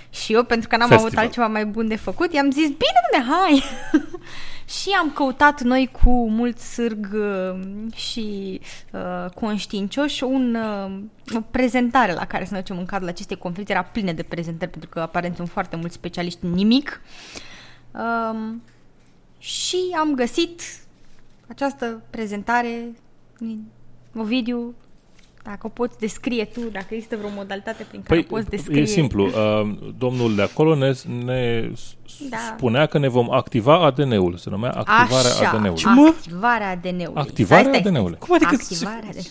[0.09, 1.11] Și eu, pentru că n-am Festival.
[1.11, 3.63] avut altceva mai bun de făcut, i-am zis, bine, dom'le, hai!
[4.67, 7.59] și am căutat noi cu mult sârg uh,
[7.95, 8.59] și
[8.93, 13.71] uh, conștiincioși un, uh, o prezentare la care să ne ducem în cadrul acestei conferințe.
[13.73, 17.01] Era plină de prezentări, pentru că aparent sunt foarte mulți specialiști în nimic.
[17.91, 18.61] Um,
[19.37, 20.61] și am găsit
[21.47, 22.95] această prezentare,
[24.15, 24.75] Ovidiu,
[25.49, 28.81] dacă o poți descrie tu, dacă există vreo modalitate prin care Păi, o poți descrie.
[28.81, 29.25] e simplu.
[29.25, 30.93] Uh, domnul de acolo ne,
[31.25, 31.95] ne s-
[32.29, 32.37] Da.
[32.55, 34.37] spunea că ne vom activa ADN-ul.
[34.37, 35.83] Se numea activarea Așa, ADN-ului.
[36.09, 37.11] activarea ADN-ului.
[37.15, 38.17] Activarea Stai, stai, ADN-ului.
[38.17, 39.27] Cum adică- Activarea ADN-ului.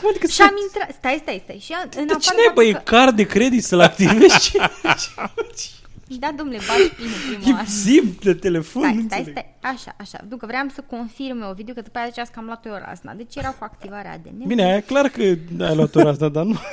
[0.00, 1.58] Cum adică Și am intrat, stai, stai, stai.
[1.64, 4.52] Și am, în De afară cine de ai, băi, faptul card de credit să-l activezi?
[6.12, 7.66] Ce- că- Da, domnule, bagi bine prima E oară.
[7.68, 8.82] zim de telefon.
[8.82, 9.44] Stai, nu stai, înțeleg.
[9.60, 9.72] stai.
[9.72, 10.16] Așa, așa.
[10.18, 12.80] Pentru că vreau să confirme o video că după aia ziceați că am luat eu
[12.86, 13.12] razna.
[13.12, 14.46] Deci era cu activarea ADN.
[14.46, 16.56] Bine, e clar că ai luat ora asta, dar nu...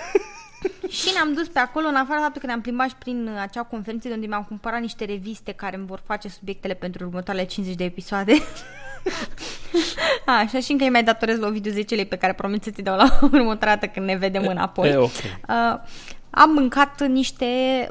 [0.89, 3.39] Și ne-am dus pe acolo, în afară de faptul că ne-am plimbat și prin uh,
[3.41, 7.45] acea conferință de unde mi-am cumpărat niște reviste care îmi vor face subiectele pentru următoarele
[7.45, 8.33] 50 de episoade.
[10.25, 12.81] Așa, și încă îi mai datorez la Ovidiu 10 lei pe care promit să ți
[12.81, 14.89] dau la următoarea dată când ne vedem înapoi.
[14.89, 15.09] E, ok.
[15.49, 15.79] Uh,
[16.29, 17.45] am mâncat niște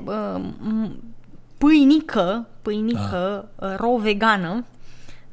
[0.04, 0.96] uh, m-
[1.58, 4.64] pâinică, pâinică uh, raw vegană,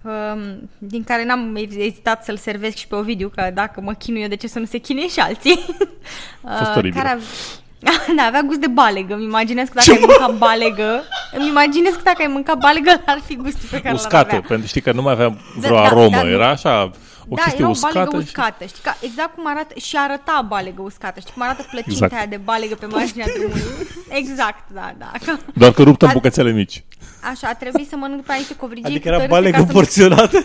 [0.01, 4.27] um, din care n-am ezitat să-l servesc și pe Ovidiu, că dacă mă chinu eu,
[4.27, 5.65] de ce să nu se chinuie și alții?
[6.57, 7.01] fost oribil.
[7.01, 7.23] care ave-
[8.17, 9.13] da, avea gust de balegă.
[9.13, 11.03] Îmi imaginez că dacă ai mâncat balegă,
[11.37, 14.41] îmi imaginez că dacă ai mâncat balegă, ar fi gustul pe care l-ar Uscată, avea.
[14.47, 16.09] pentru știi că nu mai avea vreo Da, da, aromă.
[16.09, 16.29] da, nu.
[16.29, 16.91] Era așa
[17.29, 17.93] o da, chestie era o uscată.
[17.97, 18.65] balegă și- uscată.
[18.65, 21.19] Știi, ca, exact cum arată și arăta balegă uscată.
[21.19, 22.13] Știi cum arată plăcinta Exact.
[22.13, 23.61] aia de balegă pe marginea drumului?
[24.09, 25.11] Exact, da, da.
[25.25, 26.83] Ca- Doar că ruptă în A- bucățele mici.
[27.31, 29.71] Așa, a trebuit să mănânc pe aici covrigii Adică cu era tărâțe balegă ca să-
[29.71, 30.43] porționată.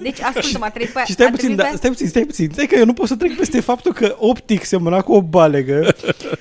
[0.00, 2.22] Deci, ascultă-mă, a trebuit pe Și stai a puțin, trebuit da, pe- stai puțin, stai
[2.22, 2.48] puțin.
[2.52, 5.94] Stai că eu nu pot să trec peste faptul că optic semăna cu o balegă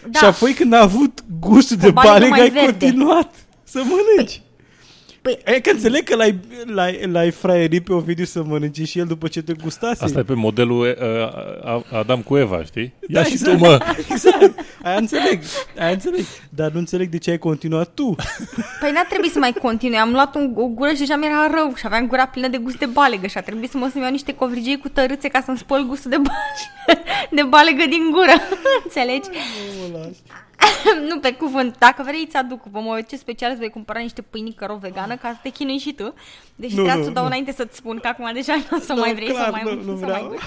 [0.09, 0.19] Da.
[0.19, 2.67] și apoi când a avut gustul de balegă balegă mai ai verde.
[2.85, 4.41] continuat să mănânci.
[4.50, 4.50] Păi,
[5.45, 9.27] E că înțeleg că l-ai, l-ai, l-ai fraierit pe Ovidiu să mănânce și el după
[9.27, 10.03] ce te gustase.
[10.03, 12.93] Asta e pe modelul uh, Adam cu Eva, știi?
[13.07, 13.57] Ia Da, și exact.
[13.57, 13.79] tu, mă!
[14.09, 14.59] Exact.
[14.83, 15.41] Aia înțeleg.
[15.79, 16.25] Aia înțeleg.
[16.49, 18.15] Dar nu înțeleg de ce ai continuat tu.
[18.79, 19.97] Păi n-a trebuit să mai continui.
[19.97, 22.77] Am luat un, o gură și deja mi-era rău și aveam gura plină de gust
[22.77, 25.57] de balegă și a trebuit să mă să-mi iau niște covrigii cu tărâțe ca să-mi
[25.57, 26.31] spăl gustul de, ba-
[27.31, 28.33] de balegă din gură.
[28.83, 29.29] Înțelegi?
[29.91, 30.15] nu,
[31.21, 31.75] pe cuvânt.
[31.77, 32.63] Dacă vrei, îți aduc.
[32.63, 35.77] Vom mă ce special îți voi cumpăra niște pâinică ro vegană ca să te chinui
[35.77, 36.13] și tu.
[36.55, 37.27] Deci Nu, trebuia nu, să o dau nu.
[37.29, 39.61] înainte să-ți spun că acum deja nu o să Nu, mai vrei clar, să mai
[39.63, 40.27] nu, nu să vreau.
[40.27, 40.37] mai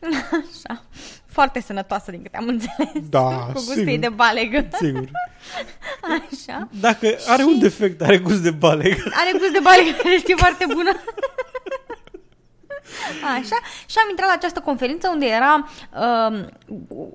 [0.30, 0.82] Așa.
[1.26, 3.08] Foarte sănătoasă din câte am înțeles.
[3.10, 3.88] Da, Cu gustul sigur.
[3.88, 4.68] ei de balegă.
[4.80, 5.08] Sigur.
[6.02, 6.68] Așa.
[6.80, 9.02] Dacă are un defect, are gust de balegă.
[9.14, 10.90] Are gust de balegă, care este foarte bună.
[13.24, 15.68] Așa, și am intrat la această conferință unde era
[16.28, 16.48] um,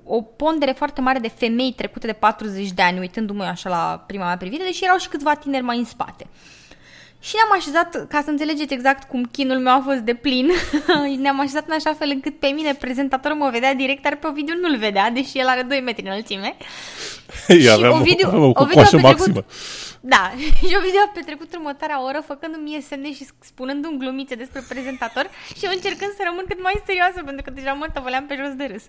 [0.04, 4.04] o pondere foarte mare de femei trecute de 40 de ani, uitându-mă eu așa la
[4.06, 6.26] prima mea privire, deși erau și câțiva tineri mai în spate.
[7.22, 10.50] Și ne-am așezat, ca să înțelegeți exact cum chinul meu a fost de plin,
[11.22, 14.54] ne-am așezat în așa fel încât pe mine prezentatorul mă vedea direct, dar pe Ovidiu
[14.60, 16.56] nu-l vedea, deși el are 2 metri înălțime.
[17.66, 19.44] Eu aveam, Ovidiu- aveam o Ovidiu a cocoașă petrecut- maximă.
[20.00, 20.32] Da,
[20.68, 25.64] și Ovidiu a petrecut următoarea oră făcându-mi mie semne și spunându-mi glumițe despre prezentator și
[25.64, 28.64] eu încercând să rămân cât mai serioasă pentru că deja mă tăvăleam pe jos de
[28.72, 28.84] râs.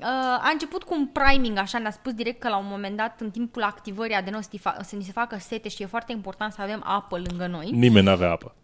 [0.00, 0.04] Uh,
[0.40, 3.30] a început cu un priming, așa, ne-a spus direct că la un moment dat, în
[3.30, 6.52] timpul activării adenoi, să, ni fa- să ni se facă sete și e foarte important
[6.52, 7.70] să avem apă lângă noi.
[7.70, 8.54] Nimeni n-avea apă.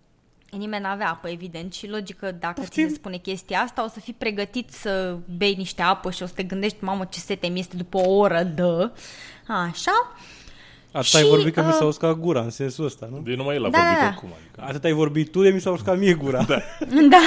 [0.50, 4.12] Nimeni n-avea apă, evident, și logică, dacă ți se spune chestia asta, o să fii
[4.12, 7.76] pregătit să bei niște apă și o să te gândești, mamă, ce sete mi este
[7.76, 8.90] după o oră de...
[9.46, 10.12] Așa.
[10.94, 13.18] Atât ai Și, vorbit că mi uh, s-a uscat gura în sensul ăsta, nu?
[13.18, 14.06] De numai el a Da, vorbit da, da.
[14.06, 14.28] oricum.
[14.38, 14.64] Adică.
[14.68, 16.42] Atât ai vorbit tu de mi s-a uscat mie gura.
[16.42, 16.58] Da.
[17.10, 17.18] Da,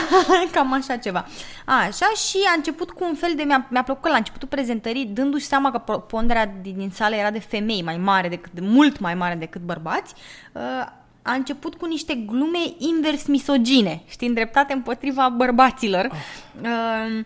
[0.51, 1.25] cam așa ceva.
[1.65, 3.43] Așa și a început cu un fel de...
[3.43, 7.32] Mi-a, mi-a plăcut la începutul prezentării, dându-și seama că po- ponderea din, din sală era
[7.32, 10.13] de femei mai mare decât, de mult mai mare decât bărbați,
[10.53, 10.62] uh,
[11.21, 16.10] a început cu niște glume invers misogine, știi, îndreptate împotriva bărbaților.
[16.62, 17.23] Uh,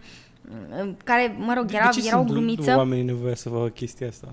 [1.04, 2.76] care, mă rog, era, de ce era o sunt glumiță.
[2.78, 4.28] oamenii nevoie să facă chestia asta?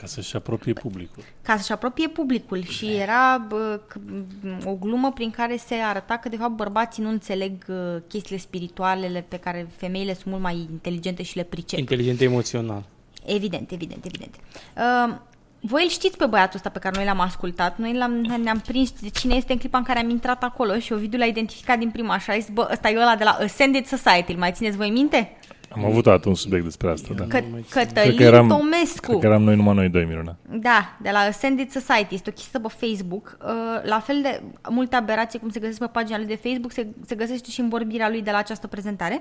[0.00, 1.22] Ca să-și apropie publicul.
[1.42, 6.28] Ca să-și apropie publicul și era bă, c- o glumă prin care se arăta că
[6.28, 7.76] de fapt bărbații nu înțeleg uh,
[8.08, 11.78] chestiile spiritualele pe care femeile sunt mult mai inteligente și le pricep.
[11.78, 12.82] Inteligent emoțional.
[13.26, 14.34] Evident, evident, evident.
[14.76, 15.16] Uh,
[15.60, 18.92] voi îl știți pe băiatul ăsta pe care noi l-am ascultat, noi l-am, ne-am prins
[19.00, 21.90] de cine este în clipa în care am intrat acolo și Ovidiu l-a identificat din
[21.90, 24.76] prima și a zis, bă, ăsta e ăla de la Ascended Society, îl mai țineți
[24.76, 25.36] voi minte?
[25.72, 27.24] Am avut atât un subiect despre asta, da.
[27.24, 27.28] Că,
[27.70, 29.06] Cred Cătălin că eram, Tomescu.
[29.06, 30.36] Cred că eram noi numai noi doi, Miruna.
[30.50, 32.14] Da, de la Ascended Society.
[32.14, 33.36] Este o chestie pe Facebook.
[33.42, 33.48] Uh,
[33.88, 37.14] La fel de multe aberații cum se găsesc pe pagina lui de Facebook, se, se
[37.14, 39.20] găsește și în vorbirea lui de la această prezentare.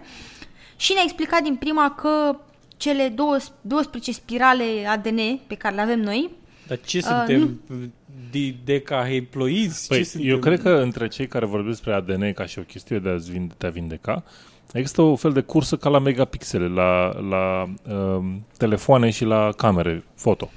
[0.75, 2.39] Și ne-a explicat din prima că
[2.77, 6.29] cele două, 12 spirale ADN pe care le avem noi,
[6.67, 7.61] Dar ce Uh, suntem?
[8.31, 9.87] De, decaheploizi?
[9.87, 10.29] Păi, ce suntem?
[10.29, 13.15] eu cred că între cei care vorbesc despre ADN ca și o chestie de a,
[13.15, 14.23] vinde, de a vindeca,
[14.73, 20.03] există o fel de cursă ca la megapixele, la, la um, telefoane și la camere,
[20.15, 20.49] foto.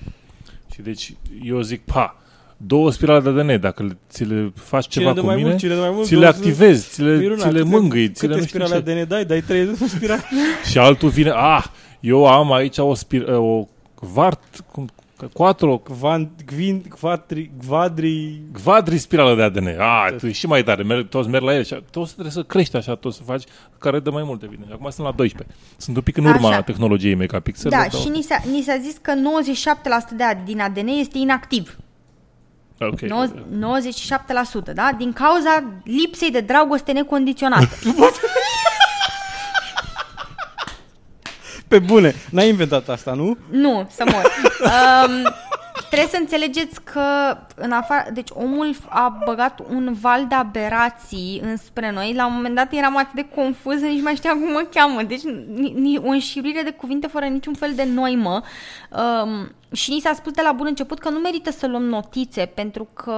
[0.74, 2.16] Și deci eu zic, pa,
[2.56, 5.48] două spirale de ADN, dacă le- ți le faci Cine ceva dă cu mai mine,
[5.48, 7.70] mult, cine dă mai mult, ți le două- activezi, ți le, Miruna, ți le câte-
[7.70, 8.90] mângâi, ți le câte nu știu spirale ce.
[9.00, 9.24] ADN dai?
[9.24, 10.22] Dai 30 spirale?
[10.70, 11.64] Și altul vine, ah,
[12.00, 14.88] eu am aici o, spir, o vart, cum,
[15.32, 18.40] quattro, Van, gvin, quatri, quadri...
[18.64, 19.66] Quadri spirală de ADN.
[19.66, 20.82] Ah, tu ești și mai tare.
[20.82, 21.64] Merg, toți merg la el.
[21.64, 23.42] Și toți trebuie să crești așa, toți să faci,
[23.78, 24.66] care dă mai multe vine.
[24.72, 25.56] Acum sunt la 12.
[25.76, 26.62] Sunt un pic în urma Așa.
[26.62, 27.70] tehnologiei megapixel.
[27.70, 29.16] da, și ni s-a, ni s-a zis că 97%
[30.16, 31.76] de, din ADN este inactiv.
[32.80, 33.00] Ok.
[33.00, 34.90] 97%, da?
[34.98, 37.68] Din cauza lipsei de dragoste necondiționată.
[41.72, 43.36] Pe bune, n-ai inventat asta, nu?
[43.50, 44.22] Nu, să mor.
[44.62, 45.34] Um,
[45.88, 51.90] trebuie să înțelegeți că în afară, deci omul a băgat un val de aberații înspre
[51.90, 52.12] noi.
[52.14, 55.02] La un moment dat eram atât de confuz, nici nu mai știam cum mă cheamă.
[55.02, 55.22] Deci
[55.54, 58.42] ni, ni, o înșiruire de cuvinte fără niciun fel de noimă.
[58.90, 62.50] Um, și ni s-a spus de la bun început că nu merită să luăm notițe
[62.54, 63.12] pentru că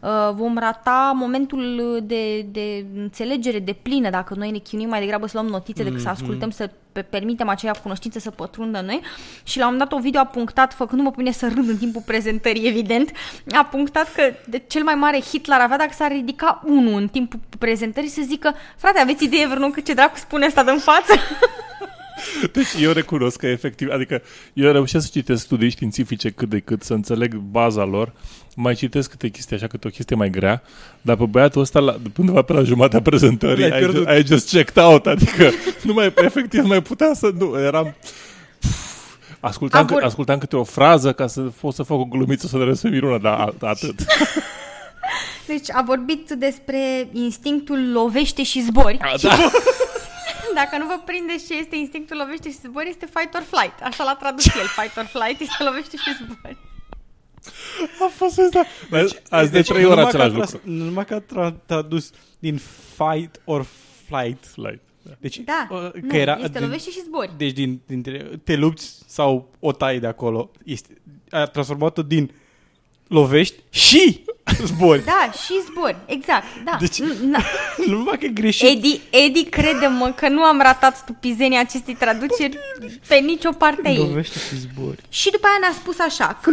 [0.00, 5.26] uh, vom rata momentul de, de înțelegere de plină dacă noi ne chinuim mai degrabă
[5.26, 6.20] să luăm notițe decât să Mhm.
[6.22, 9.00] ascultăm, să pe- permitem aceea cunoștință să pătrundă în noi.
[9.42, 11.76] Și la un moment dat o video a punctat, făcându-mă pe mine să râd în
[11.76, 13.10] timpul prezentării, evident,
[13.52, 17.08] a punctat că de cel mai mare hit l-ar avea dacă s-ar ridica unul în
[17.08, 21.12] timpul prezentării să zică frate, aveți idee vreunul că ce dracu spune asta în față?
[22.52, 26.82] Deci eu recunosc că efectiv, adică eu reușesc să citesc studii științifice cât de cât,
[26.82, 28.12] să înțeleg baza lor,
[28.56, 30.62] mai citesc câte chestii așa, câte o chestie mai grea,
[31.02, 34.06] dar pe băiatul ăsta, la, undeva pe la jumătatea prezentării, L-ai ai pierdut.
[34.08, 35.50] just, I just checked out, adică
[35.86, 37.94] nu mai, efectiv nu mai puteam să, nu, eram...
[39.40, 42.46] Ascultam, A vor- câte, ascultam câte o frază ca să pot să fac o glumiță
[42.46, 44.00] să ne pe Miruna, dar a- atât.
[45.46, 48.98] Deci a vorbit despre instinctul lovește și zbori.
[49.00, 49.28] A, da.
[50.54, 53.76] Dacă nu vă prindeți ce este instinctul lovește și zbori, este fight or flight.
[53.82, 54.66] Așa l-a tradus el.
[54.78, 56.56] Fight or flight este lovește și zbori.
[58.00, 58.64] A fost asta.
[58.90, 60.56] Deci, Azi de trei nu ori numai același că a lucru.
[60.56, 62.60] tras- Nu numai că a tra- tradus din
[62.96, 63.66] fight or
[64.06, 64.44] flight.
[64.46, 64.80] Flight.
[65.18, 67.30] Deci, Da, uh, nu, că era este lovește și zbori.
[67.36, 70.50] Deci din, dintre, te lupți sau o tai de acolo.
[70.64, 72.30] Este, a transformat-o din
[73.08, 74.24] lovești și
[74.64, 75.04] zbori.
[75.04, 76.76] Da, și zbori, exact, da.
[76.80, 77.46] Deci- N- na-
[77.86, 78.68] nu numai că e greșit.
[78.68, 82.58] Edi, Edi, crede-mă că nu am ratat stupizenia acestei traduceri
[83.08, 83.96] pe nicio parte a ei.
[83.98, 85.02] Lovește și zbori.
[85.08, 86.50] Și după aia ne-a spus așa, că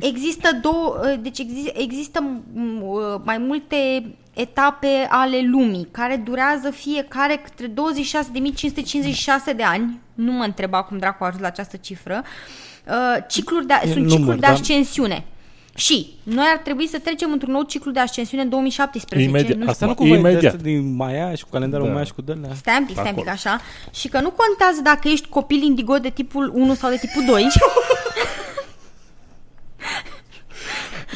[0.00, 2.20] există două, deci exi- există
[2.54, 3.76] m, uh, mai multe
[4.34, 11.22] etape ale lumii, care durează fiecare către 26.556 de ani, nu mă întreba cum dracu
[11.24, 12.22] a ajuns la această cifră,
[12.86, 14.52] uh, cicluri de, E sunt număr, cicluri de da?
[15.74, 16.06] Ascensiune.
[16.06, 19.28] Și noi ar trebui să trecem într-un nou ciclu de ascensiune în 2017.
[19.28, 19.56] Imediat.
[19.58, 19.86] nu Asta știu.
[19.86, 20.52] nu cumva e de Imediat.
[20.54, 21.92] asta din Maia și cu calendarul Da.
[21.92, 22.50] Maia și cu dălea.
[22.54, 23.30] Stai un pic, stai un pic, Acolo.
[23.48, 23.60] așa.
[23.94, 27.46] Și că nu contează dacă ești copil indigo de tipul 1 sau de tipul 2.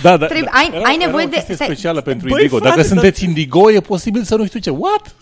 [0.03, 0.59] Da, da, Trebuie- da.
[0.59, 2.57] ai- Era- ai era nevoie o de- chestie stai- specială pentru Băi, Indigo.
[2.59, 4.71] frate, Dacă dar- sunteți Indigo, e posibil să nu știu ce.
[4.71, 5.15] What?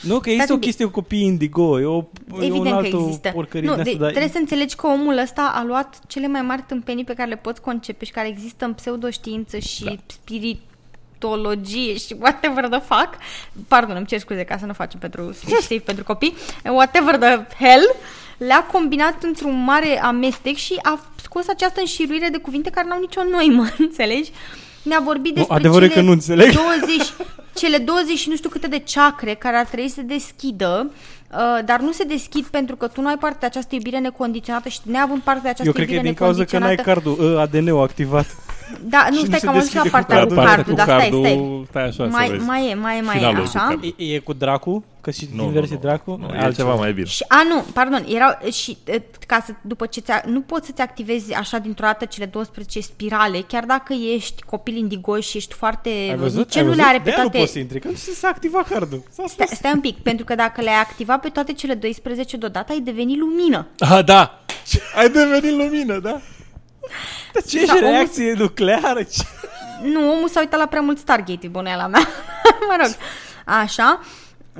[0.00, 0.68] Nu, că există Stați o un pic.
[0.68, 1.80] chestie cu copii indigo.
[1.80, 3.30] E, o, e un Evident că altă există.
[3.34, 6.26] porcărie Nu, din de, asta, dar trebuie să înțelegi că omul ăsta a luat cele
[6.26, 9.92] mai mari tâmpenii pe care le poți concepe și care există în pseudoștiință și Da.
[10.06, 13.08] spiritologie și whatever the fuck.
[13.68, 16.34] Pardon, îmi cer scuze ca să nu facem pentru safe pentru copii.
[16.64, 17.94] Whatever the hell
[18.38, 23.20] le-a combinat într-un mare amestec și a scos această înșiruire de cuvinte care n-au nicio
[23.30, 24.30] noimă, înțelegi?
[24.82, 26.54] Ne-a vorbit Nu, despre adevărul e cele că nu înțeleg.
[26.54, 26.66] 20,
[27.60, 30.90] cele 20 și nu știu câte de chakre care ar trebui să se deschidă,
[31.32, 34.68] uh, dar nu se deschid pentru că tu nu ai parte de această iubire necondiționată
[34.68, 37.16] și neavând parte de această Eu cred că e iubire din cauza că n-ai necondiționată...
[37.18, 38.26] cardul, ă, ADN-ul activat.
[38.84, 40.44] Da, nu, și nu stai se că am ajuns la deschide cu partea cu cardul.
[40.54, 41.64] cardul, dar stai, cardul, stai.
[41.68, 42.44] stai așa să Mai, vezi.
[42.44, 43.66] mai e, mai e, mai e, Finalul cu așa.
[43.66, 43.94] cardul.
[43.96, 44.84] E, e cu dracu?
[45.00, 45.80] Că și Nu, inverse nu, nu.
[45.88, 46.16] dracu?
[46.20, 46.52] Nu, e altceva.
[46.52, 47.06] ceva mai bine.
[47.06, 50.80] Și, a, nu, pardon, erau și e, ca să, după ce ți nu poți să-ți
[50.80, 55.88] activezi așa dintr-o dată cele 12 spirale, chiar dacă ești copil indigoș și ești foarte...
[55.88, 56.50] Ai văzut?
[56.50, 56.84] Ce Ai nu văzut?
[56.84, 57.36] le are pe De-aia toate...
[57.36, 59.02] nu poți să intri, că nu s-a activat cardul.
[59.12, 62.72] S-a Stai, stai un pic, pentru că dacă le-ai activat pe toate cele 12 deodată,
[62.72, 63.66] ai devenit lumină.
[63.78, 64.44] Ah, da!
[64.96, 66.20] Ai devenit lumină, da?
[67.32, 69.02] Dar ce Sau e omul- reacție nucleară?
[69.02, 69.22] Ce?
[69.82, 72.00] Nu, omul s-a uitat la prea mult Stargate, e bănuiala mea.
[72.68, 72.90] mă rog,
[73.44, 74.00] așa.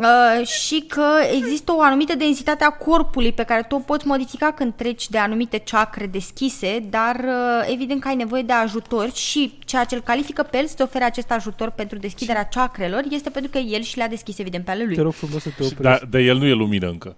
[0.01, 4.53] Uh, și că există o anumită densitate a corpului pe care tu o poți modifica
[4.53, 9.59] când treci de anumite chakre deschise, dar uh, evident că ai nevoie de ajutor și
[9.65, 13.31] ceea ce îl califică pe el să te ofere acest ajutor pentru deschiderea chakrelor este
[13.31, 14.95] pentru că el și le-a deschis evident pe ale lui.
[14.95, 15.83] Te rog frumos să te oprești.
[15.83, 17.17] Dar de el nu e lumină încă.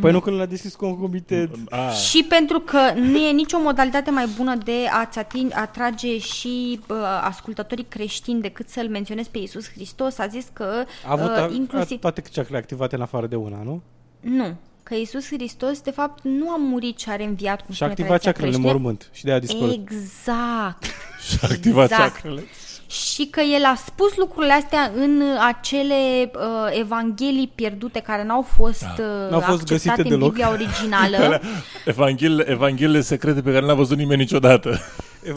[0.00, 1.56] Păi nu când l-a deschis concomitent.
[1.70, 1.92] Ah.
[1.92, 6.96] Și pentru că nu e nicio modalitate mai bună de a-ți ating, atrage și uh,
[7.22, 11.50] ascultătorii creștini decât să-L menționezi pe Iisus Hristos, a zis că A avut uh, a,
[11.54, 11.96] inclusiv...
[11.96, 13.82] a, toate ceacrele activate în afară de una, nu?
[14.20, 17.86] Nu, că Iisus Hristos de fapt nu a murit și a reînviat cum Și a
[17.86, 18.72] spune activat tradiția ceacrele în creștină.
[18.72, 19.72] mormânt și de-aia a dispărut.
[19.74, 20.84] Exact.
[21.28, 22.12] Și a activat Exact.
[22.12, 22.42] chakrele.
[22.90, 28.86] Și că el a spus lucrurile astea în acele uh, evanghelii pierdute care n-au fost,
[28.98, 30.28] uh, N-au fost găsite acceptate în deloc.
[30.28, 31.16] Biblia originală.
[31.24, 31.40] Alea,
[31.84, 34.80] Evanghelele, evangheliile secrete pe care n-a văzut nimeni niciodată.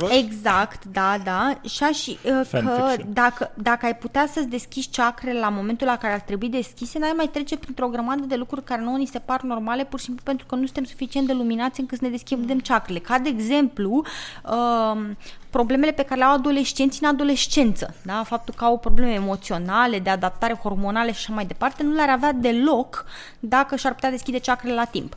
[0.10, 1.60] Exact, da, da.
[1.68, 3.14] Și și uh, că Fanfiction.
[3.14, 7.14] dacă, dacă ai putea să-ți deschizi chakrele la momentul la care ar trebui deschise, n-ai
[7.16, 10.24] mai trece printr-o grămadă de lucruri care nouă ni se par normale, pur și simplu
[10.24, 13.00] pentru că nu suntem suficient de luminați încât să ne deschidem chakrele.
[13.00, 14.04] Ca de exemplu,
[14.46, 15.02] uh,
[15.50, 18.24] problemele pe care le au adolescenții în adolescență, da?
[18.24, 22.32] faptul că au probleme emoționale, de adaptare hormonale și așa mai departe, nu le-ar avea
[22.32, 23.06] deloc
[23.40, 25.16] dacă și-ar putea deschide chakrele la timp.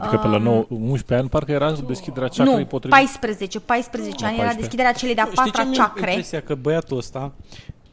[0.00, 2.98] Adică pe la Um, 9, 11 ani parcă era deschiderea chakrei nu, potrivit.
[2.98, 4.60] 14, 14 ani era 14.
[4.60, 6.10] deschiderea celei de-a Știi ce patra am chakre.
[6.10, 7.32] impresia că băiatul ăsta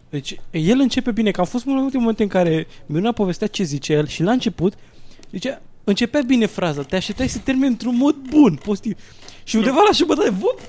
[0.09, 3.93] deci el începe bine, că au fost multe momente în care Miruna povestea ce zice
[3.93, 4.73] el și la început
[5.31, 8.97] zicea, începea bine fraza, te așteptai să termine într-un mod bun, pozitiv.
[9.47, 10.59] Și undeva la jumătate, vop,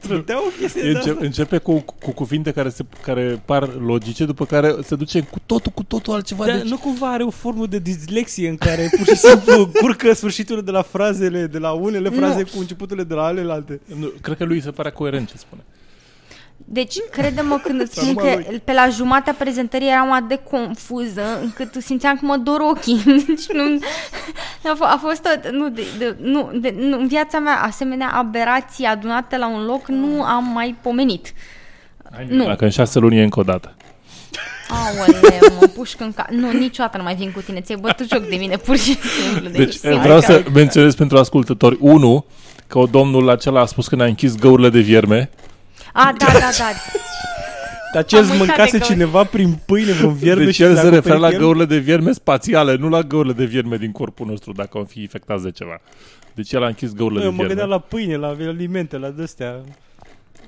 [0.00, 1.24] trătea o chestie de Începe, asta.
[1.24, 5.72] începe cu, cu cuvinte care, se, care par logice, după care se duce cu totul,
[5.72, 6.46] cu totul altceva.
[6.46, 6.68] Dar deci...
[6.68, 10.70] nu cumva are o formă de dislexie în care pur și simplu curcă sfârșiturile de
[10.70, 12.48] la frazele, de la unele fraze Nu.
[12.54, 13.80] cu începuturile de la alelalte.
[13.98, 15.62] Nu, cred că lui se pare coerent ce spune.
[16.56, 21.22] Deci, crede-mă când îți spun Numai că pe la jumatea prezentării eram atât de confuză
[21.42, 23.02] încât simțeam că mă dor ochii.
[23.26, 23.78] Deci nu,
[24.70, 28.10] a, f- a fost tot, nu, de, de, nu, de, nu, în viața mea asemenea
[28.14, 31.32] aberații adunate la un loc nu am mai pomenit.
[32.28, 32.44] Nu.
[32.44, 33.74] Dacă în șase luni e încă o dată.
[34.68, 36.26] Aoleu, mă pușc în ca...
[36.30, 39.48] Nu, niciodată nu mai vin cu tine, ți-ai bătut joc de mine, pur și simplu.
[39.48, 42.24] Deci simt vreau că- să menționez pentru ascultători, unu,
[42.66, 45.30] că o domnul acela a spus că ne-a închis găurile de vierme.
[45.96, 46.64] A, da, da, da.
[47.92, 48.92] Dar ce Am îți uitat mâncase de găuri.
[48.92, 51.40] cineva prin pâine, vreun vierme deci și el ți-a se referă la acoperit el?
[51.40, 55.00] găurile de vierme spațiale, nu la găurile de vierme din corpul nostru, dacă am fi
[55.00, 55.80] infectați de ceva.
[56.34, 57.54] Deci el a închis găurile Eu de mă vierme.
[57.54, 59.60] gândeam la pâine, la alimente, la de-astea.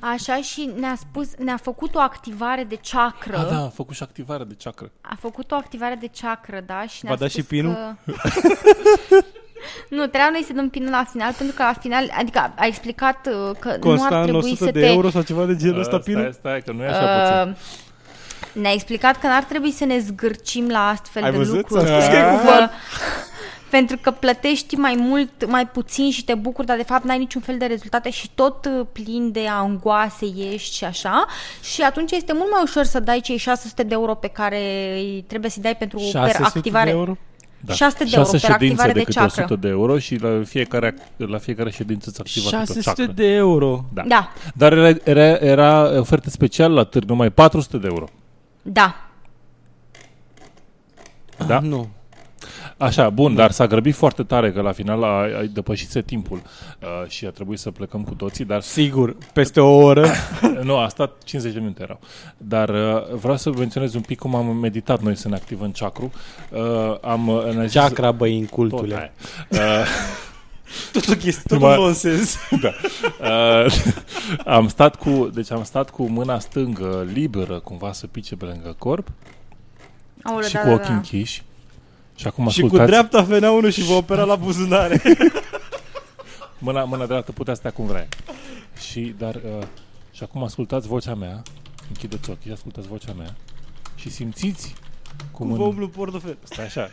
[0.00, 3.36] Așa și ne-a spus, ne-a făcut o activare de chakră.
[3.36, 4.90] A, da, a făcut și activare de ceacră.
[5.00, 6.86] A făcut o activare de chakră, da?
[6.86, 7.72] Și ne-a V-a dat spus și pinul?
[7.72, 8.12] Că...
[9.88, 13.26] nu, trebuia noi să dăm pinul la final, pentru că la final, adică a explicat
[13.26, 14.86] uh, că nu Consta ar în trebui 100 să de te...
[14.86, 16.20] euro sau ceva de genul ăsta Uh, pinul?
[16.20, 17.50] Stai, stai, că nu e așa puțin.
[17.50, 17.56] Uh,
[18.62, 21.54] ne-a explicat că n-ar trebui să ne zgârcim la astfel Ai de văzut?
[21.56, 21.86] lucruri.
[21.86, 22.68] S-a spus că e pentru, cumva- că,
[23.70, 27.40] pentru că plătești mai mult, mai puțin și te bucuri, dar de fapt n-ai niciun
[27.40, 31.26] fel de rezultate și tot uh, plin de angoase ești și așa.
[31.62, 35.24] Și atunci este mult mai ușor să dai cei 600 de euro pe care îi
[35.28, 36.90] trebuie să-i dai pentru per 600 activare.
[36.90, 37.16] de euro?
[37.66, 37.74] Da.
[37.74, 39.42] 600 de Șase euro per ședințe activare de de câte chakra.
[39.42, 43.12] 100 de euro și la fiecare, la fiecare ședință îți activă câte o 600 ceacră.
[43.14, 43.84] de euro.
[43.92, 44.02] Da.
[44.08, 48.06] Da, Dar era, era, era ofertă specială la târg, numai 400 de euro.
[48.62, 48.94] da.
[51.46, 51.56] Da?
[51.56, 51.88] Ah, Nu.
[52.78, 57.08] Așa, bun, dar s-a grăbit foarte tare că la final a, a depășise timpul uh,
[57.10, 60.06] și a trebuit să plecăm cu toții, dar Sigur, peste o oră.
[60.66, 62.00] nu, a stat 50 de minute erau.
[62.36, 66.10] Dar uh, vreau să menționez un pic cum am meditat noi să ne activăm chakru.
[66.50, 66.60] Uh,
[67.00, 68.94] am uh, ne-a zis- Chakra, băi, în Tot cultule.
[68.96, 69.12] aia.
[69.50, 69.86] Uh,
[70.92, 72.36] Tot o chestie, tot Numai- un nonsens.
[72.62, 72.72] da.
[73.64, 73.74] Uh,
[74.44, 78.74] am stat cu, deci am stat cu mâna stângă liberă cumva să pice pe lângă
[78.78, 79.08] corp
[80.22, 80.94] Aoleu, și da, cu da, ochii da.
[80.94, 81.42] închiși.
[82.14, 85.02] Și acum Și cu ascultați, dreapta venea unul și vă opera la buzunare.
[86.58, 88.08] mâna, mâna dreaptă putea stea cum vrea.
[88.90, 89.66] Și, dar, uh,
[90.16, 91.42] și acum ascultați vocea mea,
[91.88, 93.36] închideți ochii, ascultați vocea mea
[93.94, 94.74] și simțiți
[95.32, 96.38] cum Cum vă în, umplu portofel.
[96.42, 96.90] Stai așa.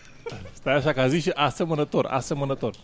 [0.54, 2.76] Stai așa, că a zis și asemănător, asemănător.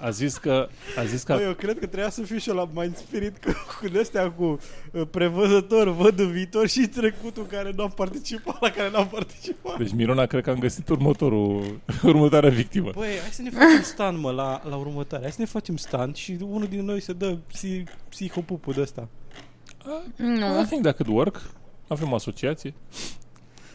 [0.00, 0.68] A zis că...
[0.98, 3.44] A zis că Bă, eu cred că trebuia să fiu și eu la Mind Spirit
[3.44, 4.58] cu, cu de-astea cu
[4.92, 9.78] uh, prevăzător, văd în viitor și trecutul care nu am participat, la care n-am participat.
[9.78, 12.90] Deci Mirona cred că am găsit următorul, următoarea victimă.
[12.94, 15.22] Băi, hai să ne facem stand, mă, la, la următoare.
[15.22, 19.08] Hai să ne facem stand și unul din noi se dă psi, psihopupul de ăsta.
[20.16, 20.60] Nu.
[20.60, 21.42] I think that could work.
[21.88, 22.74] Avem asociație.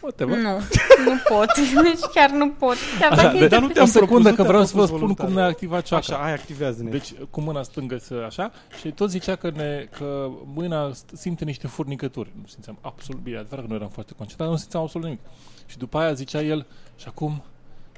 [0.00, 0.36] Whatever.
[0.36, 0.50] Nu,
[1.06, 1.46] nu pot.
[1.82, 2.74] Deci chiar nu pot.
[3.00, 4.84] Chiar Așa, dacă de, este dar nu te-am prin- secundă că te-am vreau să vă
[4.86, 5.26] propus spun voluntar.
[5.26, 6.14] cum ne-a activat ceacra.
[6.14, 6.90] Așa, hai, activează-ne.
[6.90, 11.44] Deci cu mâna stângă să așa și tot zicea că, ne, că mâna st- simte
[11.44, 12.30] niște furnicături.
[12.40, 15.22] Nu simțeam absolut bine, adevărat că nu eram foarte concentrat, nu simțeam absolut nimic.
[15.66, 17.42] Și după aia zicea el, și acum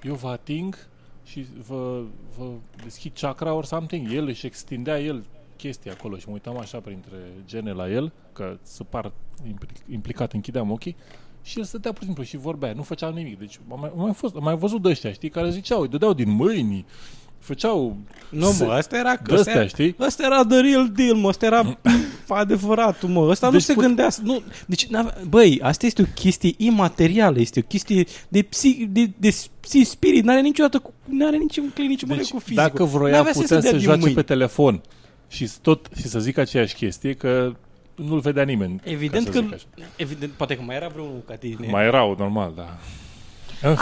[0.03, 0.77] eu vă ating
[1.25, 2.01] și vă,
[2.39, 2.45] vă
[2.83, 4.13] deschid chakra or something.
[4.13, 5.25] El își extindea el
[5.67, 9.13] chestia acolo și mă uitam așa printre gene la el, că să par
[9.49, 10.97] impli- implicat, închideam ochii
[11.43, 13.39] și el stătea pur și simplu și vorbea, nu făcea nimic.
[13.39, 15.89] Deci am mai, am mai, fost, am mai văzut de ăștia, știi, care ziceau, îi
[15.89, 16.85] dădeau din mâini,
[17.39, 17.97] făceau...
[18.31, 19.17] Nu, mă, asta era...
[19.27, 19.95] De astea, știi?
[19.99, 21.79] Asta era the real deal, mă, asta era
[22.29, 23.21] adevăratul, mă.
[23.29, 24.11] Ăsta nu Deci se put- gândea...
[24.11, 28.87] să- Nu, deci, n-avea- băi, asta este o chestie imaterială, este o chestie de psi,
[28.91, 32.55] de, de psi spirit, n-are niciodată, cu, n-are niciun clinici deci, cu fizicul.
[32.55, 34.15] Dacă vroia, N-avea putea dea să din joace mâini.
[34.15, 34.83] pe telefon
[35.33, 37.53] și să tot și să zică aceeași chestie, că
[37.95, 38.81] nu-l vedea nimeni.
[38.85, 39.89] Evident ca că, să zic așa.
[39.97, 41.67] evident, poate că mai era vreunul ca tine.
[41.71, 42.77] Mai erau, normal, da.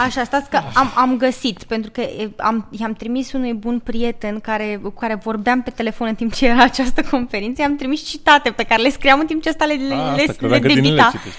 [0.05, 4.41] Așa, stați că am, am găsit, pentru că e, am, i-am trimis unui bun prieten
[4.41, 8.51] care, cu care vorbeam pe telefon în timp ce era această conferință, i-am trimis citate
[8.51, 10.59] pe care le scriam în timp ce ăsta le, le, A, le, asta, credeam le
[10.61, 11.11] că din ele debita.
[11.13, 11.39] citești.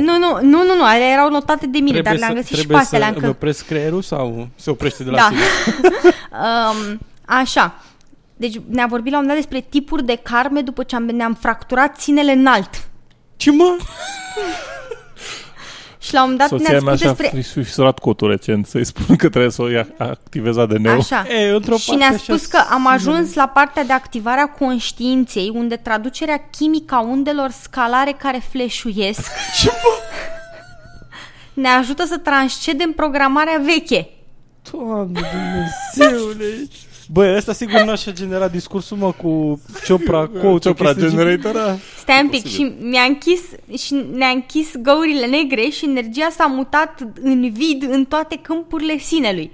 [0.00, 2.76] Nu, nu, nu, nu, nu, ale erau notate de mine, dar le-am găsit și trebuie
[2.76, 3.28] pe astea, să le-am îmi că...
[3.30, 5.28] opresc creierul sau se oprește de la Da.
[5.28, 5.40] sine?
[6.90, 7.80] um, așa.
[8.36, 11.34] Deci ne-a vorbit la un moment dat despre tipuri de karme după ce am, ne-am
[11.34, 12.88] fracturat ținele înalt.
[13.36, 13.76] Ce mă?
[15.98, 17.40] Și la un moment dat Soția ne-a mea spus și-a despre...
[17.40, 20.98] fi fisurat cotul recent să-i spun că trebuie să o ia activez ADN-ul.
[20.98, 21.26] Așa.
[21.28, 24.48] E, într-o și parte ne-a așa spus că am ajuns la partea de activare a
[24.48, 29.30] conștiinței, unde traducerea chimică a undelor scalare care fleșuiesc
[31.62, 34.08] ne ajută să transcedem programarea veche.
[34.70, 36.68] Doamne Dumnezeule!
[37.12, 40.68] Băi, ăsta sigur nu așa genera discursul, mă, cu Chopra Quote.
[40.68, 41.76] Chopra o chestie gen- Generator, da.
[41.98, 43.40] Stai un pic și mi-a închis
[43.84, 49.50] și ne-a închis găurile negre și energia s-a mutat în vid în toate câmpurile sinelui.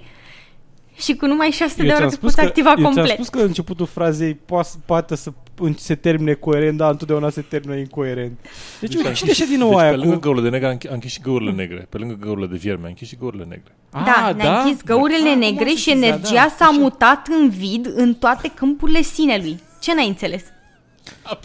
[0.95, 2.93] Și cu numai 600 de Eu ore ți-am te spus poți că, activa eu ți-am
[2.93, 3.13] complet.
[3.15, 7.75] spus că începutul frazei poate, poate să în- se termine coerent, dar întotdeauna se termină
[7.77, 8.39] incoerent.
[8.79, 10.19] Deci, am deci cine și din nou deci aia pe lângă cu...
[10.19, 11.87] găurile negre am închi- am închis și găurile negre.
[11.89, 13.75] Pe lângă găurile de vierme am închis și găurile negre.
[13.93, 16.77] Da, Ah, ne-a închis găurile Ah, negre mă, și să zic, energia da, s-a așa.
[16.79, 19.59] mutat în vid în toate câmpurile sinelui.
[19.81, 20.43] Ce n-ai înțeles?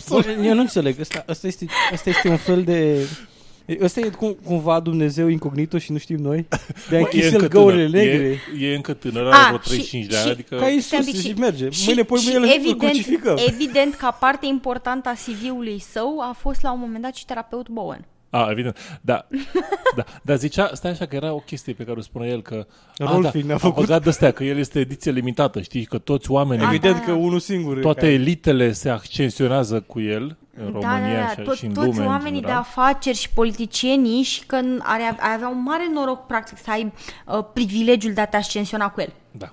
[0.09, 1.01] Bă, eu nu înțeleg.
[1.01, 3.07] Asta, asta, este, asta este un fel de...
[3.83, 6.47] Ăsta e cum, cumva Dumnezeu incognito și nu știm noi?
[6.89, 8.05] De a Bă, închis e el încă găurile tânăr.
[8.05, 8.39] negre.
[8.61, 10.55] E, e încă tânăr, A, are vreo și- 35 de ani, și- adică...
[10.55, 11.71] Ca Stai un Iisus pic și merge.
[11.71, 13.37] și- Mâine, poi și mâine îl evident, crucificăm.
[13.47, 17.69] evident, ca parte importantă a CV-ului său a fost la un moment dat și terapeut
[17.69, 18.05] Bowen.
[18.31, 18.99] A, evident.
[19.01, 19.27] Da,
[19.97, 20.05] da.
[20.23, 22.67] Dar zicea, stai așa, că era o chestie pe care o spunea el că...
[22.99, 23.85] Rolfing ne-a a făcut.
[23.85, 26.65] băgat de astea, că el este ediție limitată, știi, că toți oamenii...
[26.65, 27.79] Evident că unul singur.
[27.79, 31.57] e Toate care- elitele se ascensionează cu el în Da, România da, și, da, tot,
[31.57, 32.61] și în toți lume oamenii în de general.
[32.61, 36.93] afaceri și politicienii și că are, ai avea un mare noroc, practic, să ai
[37.27, 39.13] uh, privilegiul de a te ascensiona cu el.
[39.31, 39.53] Da.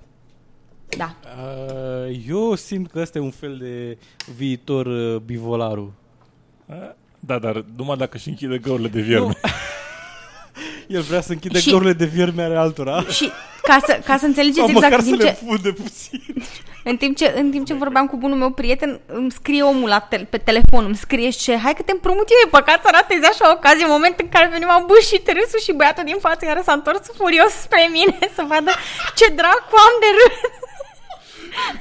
[0.97, 1.15] Da.
[2.07, 3.97] Uh, eu simt că ăsta e un fel de
[4.36, 5.93] viitor uh, bivolaru.
[7.26, 9.38] Da, dar numai dacă și închide găurile de vierme.
[10.88, 13.03] El vrea să închide Și- găurile de vierme ale altora.
[13.09, 15.71] Și ca să, ca să înțelegeți Sau exact, măcar în să timp, le ce, funde
[15.71, 16.21] puțin.
[16.89, 19.99] în, timp ce, în timp ce vorbeam cu bunul meu prieten, îmi scrie omul la
[19.99, 23.26] te- pe telefon, îmi scrie și hai că te împrumut eu, e păcat să ratezi
[23.32, 26.45] așa o ocazie, în moment în care venim am bușit râsul și băiatul din față
[26.45, 28.71] care s-a întors furios spre mine să vadă
[29.17, 30.38] ce dracu am de râs.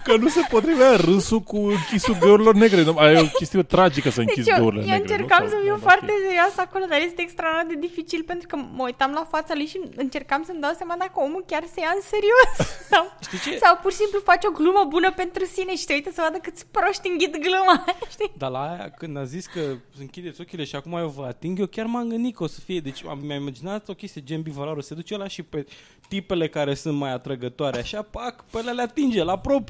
[0.05, 2.83] Că nu se potrivea râsul cu închisul găurilor negre.
[2.83, 5.03] Nu, Aia e o chestie tragică să închizi Deci eu, găurile eu negre.
[5.13, 5.49] încercam nu?
[5.49, 6.19] să Sau- fiu da, foarte ok.
[6.27, 9.79] serioasă acolo, dar este extraordinar de dificil pentru că mă uitam la fața lui și
[10.05, 12.51] încercam să-mi dau seama dacă omul chiar se ia în serios
[12.93, 13.59] sau, Știi ce?
[13.65, 16.39] sau pur și simplu face o glumă bună pentru sine și te uită să vadă
[16.47, 17.77] câți proști înghit gluma,
[18.15, 18.31] știi?
[18.43, 19.61] Dar la aia, când a zis că
[20.05, 22.81] închideți ochile și acum eu vă ating, eu chiar m-am gândit că o să fie.
[22.89, 24.81] Deci am, mi-am imaginat o chestie gen bivolaru.
[24.81, 25.67] Se duce la și pe
[26.09, 27.79] tipele care sunt mai atrăgătoare.
[27.79, 29.63] Așa, pac, pe ele le atinge la propriu.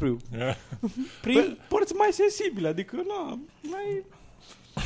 [1.20, 2.68] Prin părți mai sensibile.
[2.68, 4.04] Adică, na, mai...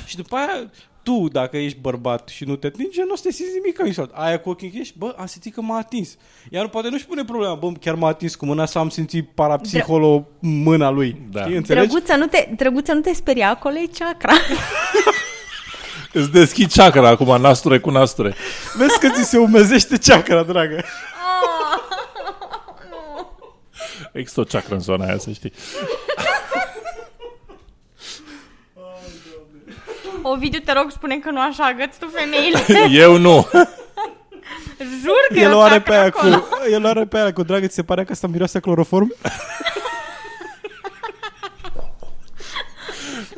[0.06, 0.70] Și după aia,
[1.02, 4.11] tu, dacă ești bărbat și nu te atinge, nu o să te simți nimic insult.
[4.14, 6.16] Aia cu ochii închiși, bă, am simțit că m-a atins.
[6.50, 10.28] Iar poate nu-și pune problema, bă, chiar m-a atins cu mâna sau am simțit parapsiholo
[10.38, 11.20] mâna lui.
[11.30, 11.42] Da.
[11.42, 11.86] Știi, înțelegi?
[11.86, 14.32] Drăguță, nu te, drăguță, nu te speria, acolo e chakra.
[16.12, 18.34] Îți deschid chakra acum, nasture cu nasture.
[18.76, 20.84] Vezi că ți se umezește ceacra, dragă.
[24.18, 25.52] Există o ceacră în zona aia, să știi.
[30.22, 32.58] Ovidiu, te rog, spune că nu așa agăți tu femeile.
[33.04, 33.48] Eu nu.
[34.78, 36.44] Jur că El e o o are pe ceacră aia cu, acolo.
[36.70, 39.14] el o are pe aia cu dragă, ți se pare că asta miroase cloroform?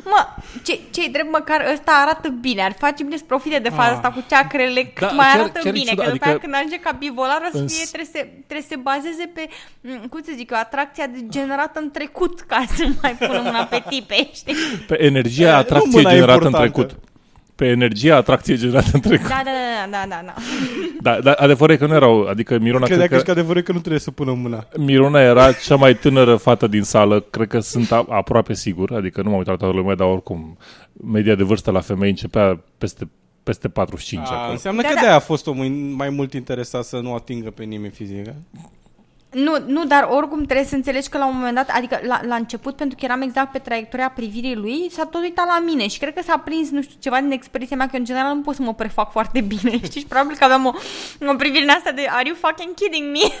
[0.05, 0.27] Mă,
[0.63, 2.61] ce, ce drept măcar ăsta arată bine.
[2.63, 3.95] Ar face bine să profite de faza Ah.
[3.95, 5.89] asta cu ceacrele cât Da, mai chiar- arată chiar e bine.
[5.89, 8.09] ciudat, că după aia adică- când ajunge ca bivolar o să În fie, s- trebuie,
[8.13, 9.47] să, trebuie să se bazeze pe,
[9.81, 13.63] m, cum să zic eu, atracția de- generată în trecut ca să mai pună mâna
[13.65, 14.55] pe tipe, știi?
[14.87, 16.85] Pe energia nu atracției mâna e generată în importantă.
[16.85, 17.10] trecut.
[17.61, 19.27] Pe energia atracției generată în trecut.
[19.27, 19.51] Da, da,
[19.91, 20.33] da, da, da, da.
[21.01, 23.63] Da, dar adevărul e că nu erau, adică Mirona, Credea cred că, că adevărul e
[23.63, 24.67] că nu trebuie să pună mâna.
[24.77, 29.21] Mirona era cea mai tânără fată din sală, cred că sunt a, aproape sigur, adică
[29.21, 30.57] nu m-am uitat la toată lumea, dar oricum
[31.11, 33.09] media de vârstă la femei începea peste,
[33.43, 34.51] peste 45 A, acolo.
[34.51, 34.99] înseamnă Da, că da.
[34.99, 38.25] de-aia a fost omul mai mult interesat să nu atingă pe nimeni fizic.
[39.31, 39.39] Da?
[39.39, 42.35] Nu, nu, dar oricum trebuie să înțelegi că la un moment dat, adică la, la
[42.35, 45.99] început, pentru că eram exact pe traiectoria privirii lui, s-a tot uitat la mine și
[45.99, 48.55] cred că s-a prins, nu știu, ceva din expresia mea, că în general nu pot
[48.55, 50.01] să mă prefac foarte bine, știi?
[50.01, 50.71] Și probabil că aveam o,
[51.27, 53.19] o privire în asta de Are you fucking kidding me?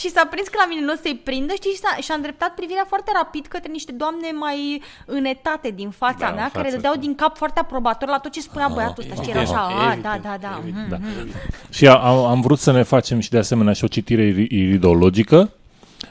[0.00, 1.70] și s-a prins că la mine nu o să-i prindă, știi?
[1.70, 6.16] Și, s-a, și a îndreptat privirea foarte rapid către niște doamne mai înetate din fața
[6.18, 7.00] Da, în mea, care față, dădeau da.
[7.00, 9.30] din cap foarte aprobator la tot ce spunea băiatul ăsta, știi?
[9.32, 10.62] Era așa, a, da, da, da.
[10.66, 10.96] mhm, Da.
[11.00, 11.28] mhm."
[11.70, 15.50] Și am, am vrut să ne facem și de asemenea și o citire iri- iridologică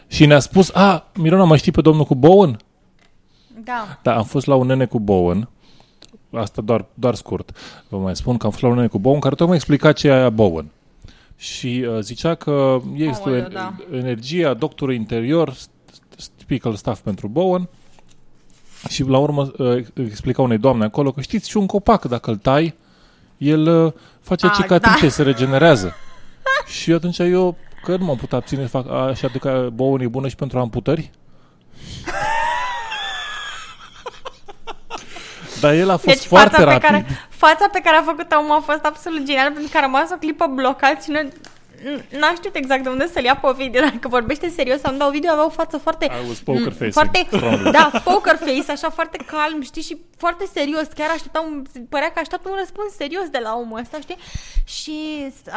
[0.07, 2.57] și ne-a spus, a, Mirona, mai știi pe domnul cu Bowen?
[3.63, 3.97] Da.
[4.01, 5.49] Da, am fost la un nene cu Bowen,
[6.33, 7.57] asta doar, doar scurt,
[7.87, 10.07] vă mai spun că am fost la un nene cu Bowen care tocmai explica ce
[10.07, 10.69] e aia Bowen.
[11.37, 13.75] Și uh, zicea că este Aoleu, o da.
[13.91, 17.69] energia, doctorul interior, st- st- typical stuff pentru Bowen.
[18.89, 22.37] Și la urmă uh, explica unei doamne acolo că știți și un copac, dacă îl
[22.37, 22.75] tai,
[23.37, 25.09] el uh, face Ah, cicatrice, da.
[25.11, 25.93] se regenerează.
[26.79, 30.07] și atunci eu, că nu m-am putut abține să fac, a, și adică Bowen e
[30.07, 31.11] bună și pentru amputări?
[35.61, 36.81] Dar el a fost Deci foarte fața pe, rapid.
[36.81, 40.09] care, fața pe care a făcut-o omul a fost absolut genială pentru că a rămas
[40.11, 41.19] o clipă blocat și nu,
[42.19, 45.07] n-a știut exact de unde să-l ia pe Ovidiu, dacă vorbește serios sau nu, dar
[45.07, 46.05] Ovidiu avea o față foarte...
[46.05, 47.71] I was poker m, facing, Foarte, strongly.
[47.71, 50.87] da, poker face, așa foarte calm, știi, și foarte serios.
[50.95, 54.17] Chiar așteptam, părea că așteaptă un răspuns serios de la omul ăsta, știi?
[54.63, 54.93] Și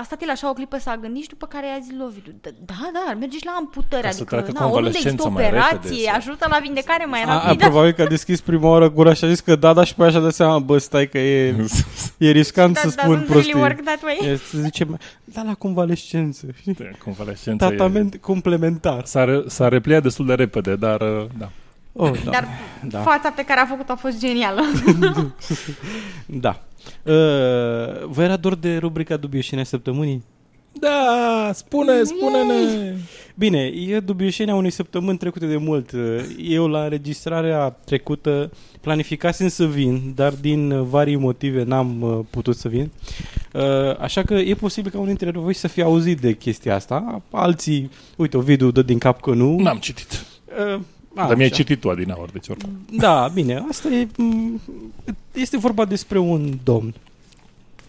[0.00, 2.32] a stat el așa o clipă s-a gândit și după care i-a zis lui Ovidiu,
[2.42, 5.22] "Da, da, da, ar merge și la amputări, Ca să adică, treacă na, oriunde există
[5.22, 7.64] convalescența mai operație, repede, să- ajută la vindecare mai A, a, rapidă.
[7.68, 10.02] probabil că a deschis prima oară gura și a zis că da, da, și pe
[10.02, 11.54] aia și-a dat seama, bă, stai că e,
[12.26, 13.60] e riscant That să spun doesn't really prostii.
[13.60, 14.18] work that way.
[14.32, 14.56] E, să
[16.30, 16.60] zicem, da, la convalescență.
[16.60, 16.74] știi?
[16.84, 19.04] Da, Convalescența e- Tratament complementar.
[19.04, 21.50] S-a, re- s-a repliat destul de repede, dar uh, da.
[21.92, 22.30] Oh, da.
[22.30, 22.48] Dar
[22.88, 23.00] da.
[23.00, 24.60] fața pe care a făcut-o a fost genială.
[26.26, 26.62] da.
[27.02, 27.12] Uh,
[28.04, 30.24] vă era dor de rubrica Dubioșenia săptămânii?
[30.72, 32.94] Da, spune, spune-ne!
[33.38, 35.90] Bine, e dubioșenia unei săptămâni trecute de mult.
[36.42, 42.56] Eu la înregistrarea trecută planificasem să vin, dar din uh, varii motive n-am uh, putut
[42.56, 42.90] să vin.
[43.52, 43.62] Uh,
[43.98, 47.22] Așa că e posibil ca unul dintre voi să fie auzit de chestia asta.
[47.30, 49.58] Alții, uite, Ovidiu dă din cap că nu.
[49.58, 50.24] N-am citit.
[50.74, 50.80] Uh,
[51.14, 51.56] Dar mi-ai așa.
[51.56, 52.70] citit tu, Adinaur, deci oricum.
[52.96, 54.08] Da, bine, asta e...
[54.16, 54.60] m,
[55.32, 56.94] Este vorba despre un domn,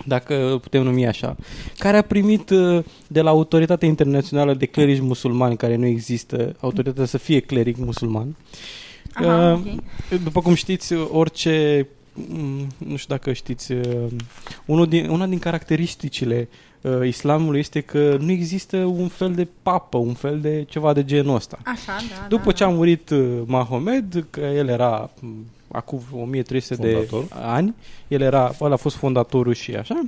[0.05, 1.35] dacă îl putem numi așa,
[1.77, 7.05] care a primit uh, de la Autoritatea Internațională de Clerici Musulmani, care nu există, autoritatea
[7.05, 8.35] să fie cleric musulman.
[9.13, 9.61] Aha,
[10.11, 11.87] Uh, După cum știți, orice...
[12.13, 14.07] m, Nu știu dacă știți, uh,
[14.65, 16.47] unul din, una din caracteristicile
[16.81, 21.03] uh, islamului este că nu există un fel de papă, un fel de ceva de
[21.05, 21.57] genul ăsta.
[21.65, 25.27] Așa, da, După da, ce a murit uh, Mahomed, că el era m,
[25.71, 27.23] acum 1300 Fondator.
[27.23, 27.75] de ani,
[28.07, 30.01] el era, ăla a fost fondatorul și așa,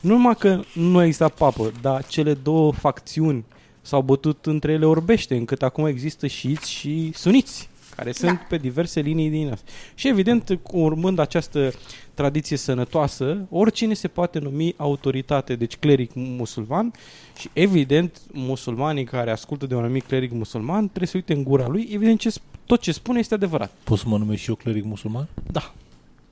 [0.00, 3.44] nu numai că nu exista papă, dar cele două facțiuni
[3.80, 9.00] s-au bătut între ele orbește, încât acum există șiți și suniți, care sunt pe diverse
[9.00, 9.70] linii din asta.
[9.94, 11.72] Și evident, urmând această
[12.14, 16.92] tradiție sănătoasă, oricine se poate numi autoritate, deci cleric musulman
[17.38, 21.68] și evident musulmanii care ascultă de un anumit cleric musulman trebuie să uite în gura
[21.68, 23.72] lui, evident ce, sp- tot ce spune este adevărat.
[23.84, 25.28] Poți să mă numesc și eu cleric musulman?
[25.50, 25.74] Da.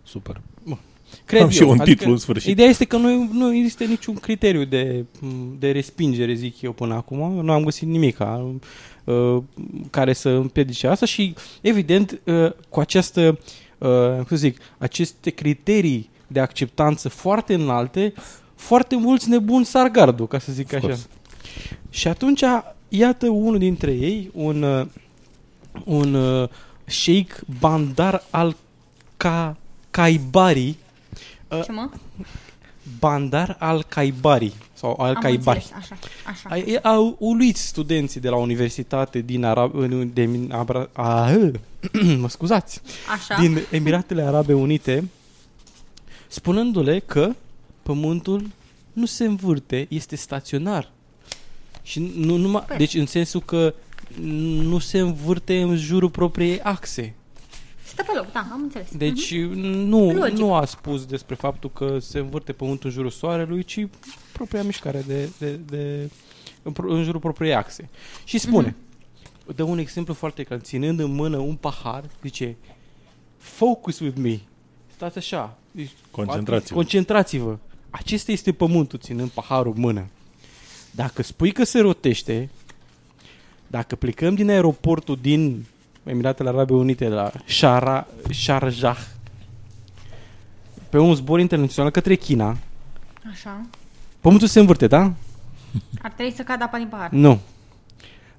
[0.02, 0.40] Super.
[1.24, 1.70] Cred Am și eu.
[1.70, 2.50] un Adică titlu în sfârșit.
[2.50, 5.04] Ideea este că nu, nu există niciun criteriu de,
[5.58, 7.44] de respingere, zic eu, până acum.
[7.44, 8.50] Nu am găsit nimic uh,
[9.90, 13.38] care să împiedice asta și, evident, uh, cu această,
[13.78, 18.12] uh, cum să zic, aceste criterii de acceptanță foarte înalte,
[18.54, 20.86] foarte mulți nebuni sar gardul, ca să zic Of așa.
[20.86, 21.06] course.
[21.90, 22.42] Și atunci,
[22.88, 24.86] iată unul dintre ei, un, uh,
[25.84, 26.48] un uh,
[26.84, 28.56] sheikh Bandar al
[29.16, 29.56] Ka
[29.90, 30.76] Kaibari,
[31.48, 31.88] uh, Ce mă?
[32.98, 35.58] Bandar al Caibari sau al Am Caibari.
[35.58, 36.48] înțeles, așa, așa.
[36.48, 41.30] Ai- Au uluit studenții de la universitate din Arab, din Abra, a,
[42.18, 42.80] mă scuzați,
[43.12, 43.40] Așa.
[43.40, 45.08] din Emiratele Arabe Unite,
[46.28, 47.30] spunându-le că
[47.82, 48.46] pământul
[48.92, 50.90] nu se învârte, este staționar.
[51.82, 52.76] Și nu numai, Super.
[52.76, 53.74] deci în sensul că
[54.62, 57.14] nu se învârte în jurul propriei axe.
[57.92, 58.88] Stă pe loc, da, am înțeles.
[58.96, 59.58] Deci Mhm.
[59.68, 60.36] nu, Logic.
[60.38, 63.86] nu a spus despre faptul că se învârte pământul în jurul soarelui, ci
[64.32, 66.10] propria mișcare de, de, de,
[66.62, 67.88] în, pro- în jurul propriei axe.
[68.24, 68.76] Și spune,
[69.46, 69.54] Mhm.
[69.56, 72.56] dă un exemplu foarte clar, ținând în mână un pahar, zice,
[73.38, 74.40] focus with me,
[74.94, 76.74] stați așa, Deci, Concentrați-vă.
[76.74, 77.58] concentrați-vă.
[77.90, 80.06] Acesta este pământul, ținând paharul în mână.
[80.90, 82.50] Dacă spui că se rotește,
[83.66, 85.64] dacă plecăm din aeroportul din
[86.04, 88.98] Emiratele Arabe Unite la Shara, Sharjah
[90.90, 92.56] pe un zbor internațional către China,
[93.30, 93.60] Așa.
[94.20, 95.02] pământul se învârte, da?
[96.02, 97.10] Ar trebui să cadă apa din pahar.
[97.10, 97.40] Nu.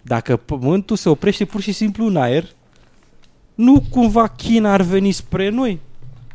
[0.04, 2.48] Dacă pământul se oprește pur și simplu în aer,
[3.56, 5.80] nu cumva China ar veni spre noi?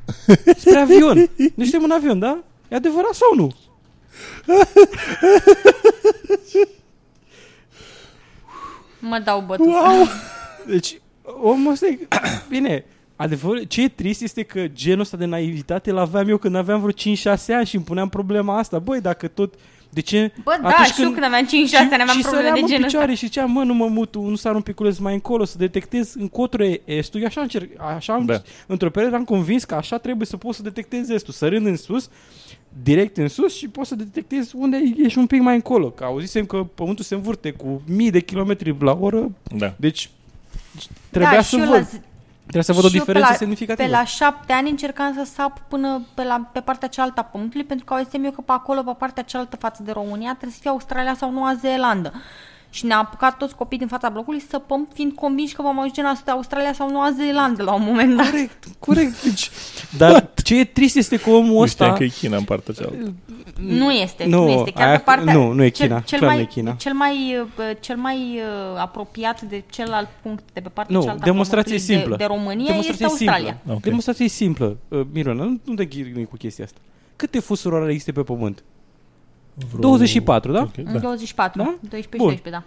[0.58, 1.30] Spre avion.
[1.54, 2.38] Noi suntem în avion, da?
[2.68, 3.54] E adevărat sau nu?
[9.00, 9.66] Mă dau bătut.
[9.66, 10.06] Wow!
[10.66, 11.00] Deci,
[11.42, 11.98] omul ăsta e...
[12.48, 12.84] Bine,
[13.16, 16.80] adevăr, ce e trist este că genul ăsta de naivitate îl aveam eu când aveam
[16.80, 18.78] vreo 5-6 ani și îmi puneam problema asta.
[18.78, 19.54] Băi, dacă tot...
[19.90, 20.32] De ce?
[20.44, 22.84] Bă, da, și eu când aveam 5-6 ani aveam și probleme săream de în genul
[22.84, 23.18] picioare ăsta.
[23.24, 26.64] și ziceam, mă, nu mă mutu, nu sar un piculeț mai încolo, să detectez încotro
[26.64, 27.20] e estul.
[27.20, 28.42] Eu așa încerc, așa am, Da.
[28.66, 32.08] într-o perioadă am convins că așa trebuie să poți să detectezi estul, sărând în sus,
[32.82, 35.90] direct în sus și poți să detectezi unde ești un pic mai încolo.
[35.90, 39.74] Că auzisem că pământul se învârte cu mii de kilometri la oră, Da.
[39.76, 40.10] deci
[41.10, 41.74] trebuia da, să și eu văd.
[41.74, 42.00] la zi-
[42.40, 43.88] Trebuia să văd o și eu pe diferență la, semnificativă.
[43.88, 47.64] Pe la șapte ani încercam să sap până pe, la, pe partea cealaltă a pământului,
[47.66, 50.58] pentru că auzisem eu că pe acolo, pe partea cealaltă față de România, trebuie să
[50.60, 52.12] fie Australia sau Noua Zeelandă.
[52.76, 56.00] Și ne-a apucat toți copiii din fața blocului să săpăm, fiind convinși că vom ajunge
[56.00, 58.30] în Australia sau Noua Zeelandă la un moment dat.
[58.30, 59.22] Corect, corect.
[59.22, 59.50] Deci,
[59.96, 61.84] dar ce e trist este că omul Nu ăsta...
[61.84, 63.12] știam că e China în partea cealaltă.
[63.60, 64.70] Nu este, Nu, nu, este.
[64.70, 66.72] Chiar aia- pe partea, nu, nu e cel- China, Cel, clar mai, nu e China.
[66.72, 71.22] Cel mai, uh, cel mai uh, apropiat de celălalt punct de pe partea Nu, cealaltă
[71.22, 72.16] a demonstrație pământului simplă.
[72.16, 73.52] De, de România demonstrație este Australia.
[73.56, 73.72] Simplă.
[73.74, 73.80] Ok.
[73.82, 74.76] Demonstrație simplă.
[74.88, 76.78] Uh, Mirona, nu, nu te ghirui cu chestia asta.
[77.16, 78.62] Câte fusuri orare există pe pământ?
[79.70, 80.60] Vreo- 24, da?
[80.60, 81.64] Ok, În 24, Da?
[81.80, 82.26] 12 și Bun.
[82.26, 82.62] 12, da.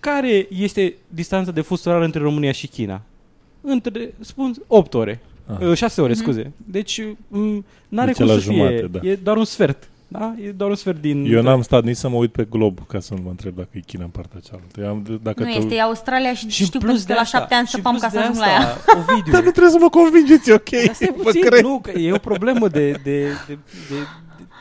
[0.00, 3.00] Care este distanța de fus orar între România și China?
[3.60, 5.20] Între, spun, 8 ore.
[5.46, 5.66] Ah.
[5.66, 6.22] Uh, 6 ore, Mhm.
[6.22, 6.52] scuze.
[6.56, 8.52] Deci, m- n-are Deci cum la să fie.
[8.52, 8.98] jumate, da.
[9.08, 9.88] E doar un sfert.
[10.12, 10.34] Da?
[10.44, 11.24] E doar un sfert din...
[11.32, 13.68] Eu n-am stat nici să mă uit pe glob ca să nu mă întreb dacă
[13.70, 14.80] e China în partea cealaltă.
[14.80, 17.12] Eu am, dacă Nu te- este, e Australia și, Și în știu plus plus de
[17.12, 18.96] că la asta- șapte ani și săpam plus ca să de ajung la asta, ea.
[19.00, 20.70] Ovidiu, Dar nu trebuie să mă convingeți, ok?
[20.86, 21.62] Dar stai Vă puțin, cred.
[21.62, 23.58] nu, că e o problemă de, de, de,
[23.88, 23.94] de,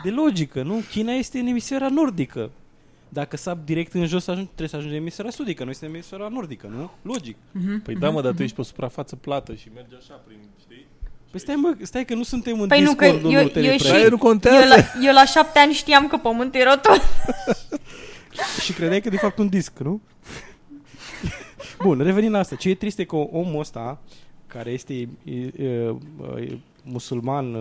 [0.03, 0.83] de, de logică, nu?
[0.89, 2.49] China este în emisfera nordică.
[3.09, 5.63] Dacă sap direct în jos, ajung, trebuie să ajungi în emisfera sudică.
[5.63, 6.91] Noi suntem în emisfera nordică, nu?
[7.01, 7.35] Logic.
[7.83, 10.85] Păi da, mă, dar tu ești pe o suprafață plată și mergi așa prin, știi?
[11.31, 13.77] Păi stai, mă, stai că nu suntem în Păi nu, că Discord, eu, domnul eu,
[13.77, 14.09] și, Teleprea.
[14.09, 14.63] nu contează.
[14.63, 17.01] eu, la, eu la șapte ani știam că pământul e rotund.
[18.63, 20.01] Și credeai că de fapt un disc, nu?
[21.83, 22.55] Bun, revenind la asta.
[22.55, 24.01] Ce e trist e că omul ăsta,
[24.47, 27.55] care este e, e, e, musulman,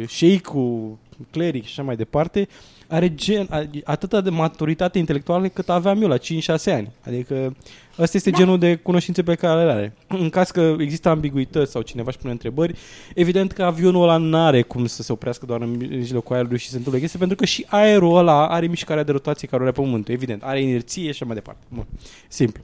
[0.00, 0.98] e, șeicul,
[1.30, 2.48] cleric și așa mai departe,
[2.88, 6.20] are gen, a- atâta de maturitate intelectuală cât aveam eu la 5-6
[6.66, 6.90] ani.
[7.06, 7.56] Adică
[7.98, 8.36] ăsta este da.
[8.36, 9.94] genul de cunoștințe pe care le are.
[10.06, 12.78] În caz că există ambiguități sau cineva își pune întrebări,
[13.14, 16.68] evident că avionul ăla nu are cum să se oprească doar în mijlocul aerului și
[16.68, 19.74] se întâmplă chestii, pentru că și aerul ăla are mișcarea de rotație care o are
[19.74, 20.42] pământul, evident.
[20.42, 21.64] Are inerție și așa mai departe.
[21.68, 21.86] Bun.
[22.28, 22.62] Simplu.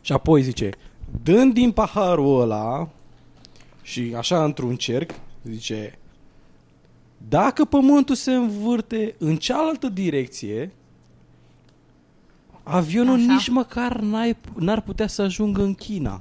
[0.00, 0.70] Și apoi zice,
[1.22, 2.88] dând din paharul ăla
[3.82, 5.10] și așa într-un cerc,
[5.44, 5.97] zice,
[7.28, 10.72] dacă pământul se învârte în cealaltă direcție,
[12.62, 13.32] avionul Așa.
[13.32, 16.20] nici măcar n-ai, n-ar putea să ajungă în China.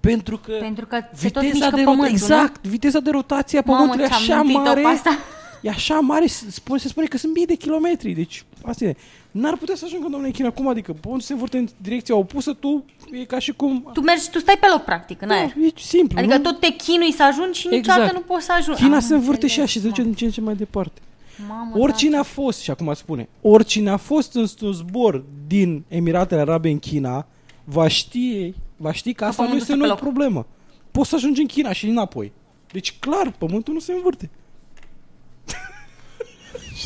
[0.00, 3.58] Pentru că, Pentru că se tot viteza mișcă de pământul, rot- exact, viteza de rotație
[3.58, 4.80] a Mamă, pământului e ți-am așa mintit-o mare.
[4.80, 5.10] pe asta.
[5.62, 8.12] E așa mare, se spune, se spune că sunt mii de kilometri.
[8.12, 8.96] Deci, asta e.
[9.40, 10.92] N-ar putea să ajungă, domnule China, cum adică?
[10.92, 13.90] Pământul se învârte în direcția opusă, tu e ca și cum...
[13.92, 15.52] Tu mergi, tu stai pe loc, practic, în aer.
[15.56, 16.42] Da, e simplu, Adică nu?
[16.42, 18.18] tot te chinui să ajungi și niciodată Exact.
[18.18, 18.82] nu poți să ajungi.
[18.82, 20.06] China Am se învârte și ea înțeles, și se duce mă.
[20.06, 21.00] din ce în ce mai departe.
[21.48, 22.18] Mamă, Oricine da.
[22.18, 26.78] a fost, și acum spune, oricine a fost în un zbor din Emiratele Arabe în
[26.78, 27.26] China,
[27.64, 29.98] va ști, va ști că asta nu pământul este stă o pe loc.
[29.98, 30.46] problemă.
[30.90, 32.32] Poți să ajungi în China și înapoi.
[32.72, 34.30] Deci, clar, pământul nu se învârte.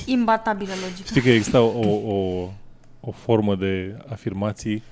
[0.07, 1.09] Imbatabilă logică.
[1.09, 2.49] Știi că exista o, o,
[3.01, 4.83] o formă de afirmații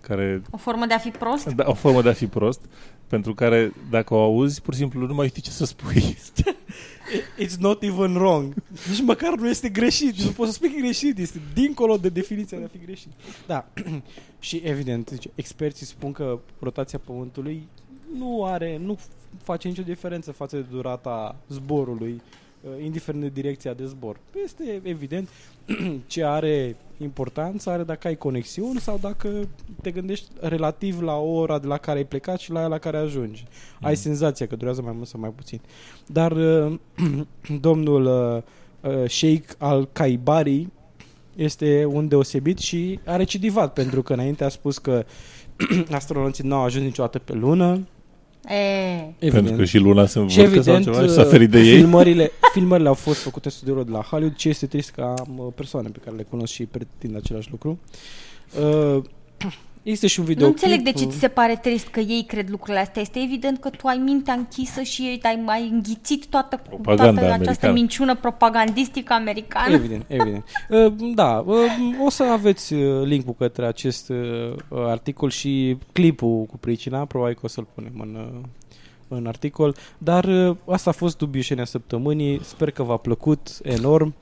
[0.00, 0.42] care...
[0.50, 1.46] O formă de a fi prost?
[1.46, 2.60] Da, o formă de a fi prost,
[3.06, 6.02] pentru care dacă o auzi, pur și simplu nu mai știi ce să spui.
[7.44, 8.54] It's not even wrong.
[8.88, 10.16] Nici măcar nu este greșit.
[10.16, 11.18] Nu poți să spui că e greșit.
[11.18, 13.10] Este dincolo de definiția de a fi greșit.
[13.46, 13.66] Da.
[14.38, 17.68] și evident, zice, experții spun că rotația Pământului
[18.18, 18.98] nu are, nu
[19.42, 22.43] face nicio diferență față de durata zborului Uh,
[22.82, 24.16] indiferent de direcția de zbor.
[24.44, 25.28] Este evident
[26.06, 29.48] ce are importanță are dacă ai conexiuni sau dacă
[29.82, 32.96] te gândești relativ la ora de la care ai plecat și la ea la care
[32.96, 33.44] ajungi.
[33.80, 33.86] Mm.
[33.86, 35.60] Ai senzația că durează mai mult sau mai puțin.
[36.06, 36.78] Dar uh,
[37.60, 38.04] domnul
[38.80, 40.68] uh, Sheikh al-Kaibari
[41.36, 45.04] este un deosebit și a recidivat pentru că înainte a spus că
[45.90, 47.86] astronauții nu au ajuns niciodată pe lună,
[48.48, 49.14] E.
[49.18, 49.32] Evident.
[49.32, 51.76] Pentru că și Luna se învârte evident, sau ceva și s-a ferit de ei.
[51.76, 55.52] Filmările, filmările au fost făcute în studioul de la Hollywood, ce este trist că am
[55.54, 57.78] persoane pe care le cunosc și pretind același lucru.
[58.60, 59.02] Uh,
[59.84, 60.44] este și un video.
[60.44, 63.02] Nu înțeleg de ce ți se pare trist că ei cred lucrurile astea.
[63.02, 67.72] Este evident că tu ai mintea închisă și ai mai înghițit toată, Propaganda toată această
[67.72, 69.74] minciună propagandistică americană.
[69.74, 70.44] Evident, evident.
[70.70, 71.56] Uh, da, uh,
[72.04, 74.12] o să aveți uh, linkul către acest
[74.70, 78.42] articol și clipul cu pricina, probabil că o să-l punem în,
[79.08, 84.14] în articol, dar asta a fost dubiușenia săptămânii, sper că v-a plăcut enorm.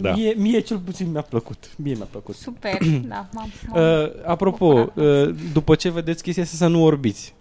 [0.00, 0.12] Da.
[0.14, 1.70] Mie, mie cel puțin mi-a plăcut.
[1.76, 2.34] Mie mi-a plăcut.
[2.34, 2.78] Super,
[3.08, 3.26] da.
[3.32, 7.34] M-am, m-am uh, apropo, uh, după ce vedeți chestia asta să nu orbiți.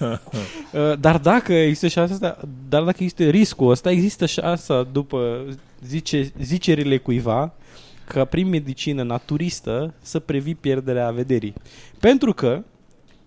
[0.00, 2.38] uh, dar dacă există șansa
[2.68, 5.44] dar dacă există riscul ăsta, există șansa după
[5.84, 7.52] zice, zicerile cuiva
[8.04, 11.54] ca prin medicină naturistă să previi pierderea vederii.
[12.00, 12.62] Pentru că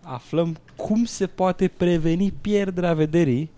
[0.01, 3.49] aflăm cum se poate preveni pierderea vederii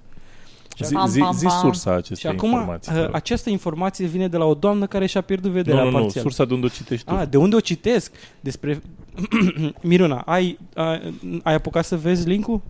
[0.83, 2.91] Zi, zi, zi sursa acestei și acum, informații.
[2.95, 6.23] Uh, această informație vine de la o doamnă care și-a pierdut vederea nu, nu, parțial.
[6.23, 7.13] Nu, sursa de unde o citești tu.
[7.13, 8.11] Ah, de unde o citesc?
[8.39, 8.81] Despre...
[9.81, 11.13] Miruna, ai, ai,
[11.43, 12.61] ai apucat să vezi linkul?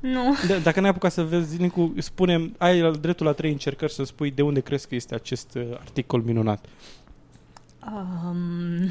[0.00, 0.36] Nu.
[0.46, 4.30] De, dacă n-ai apucat să vezi linkul, spune ai dreptul la trei încercări să spui
[4.30, 6.64] de unde crezi că este acest uh, articol minunat.
[7.86, 8.90] Um,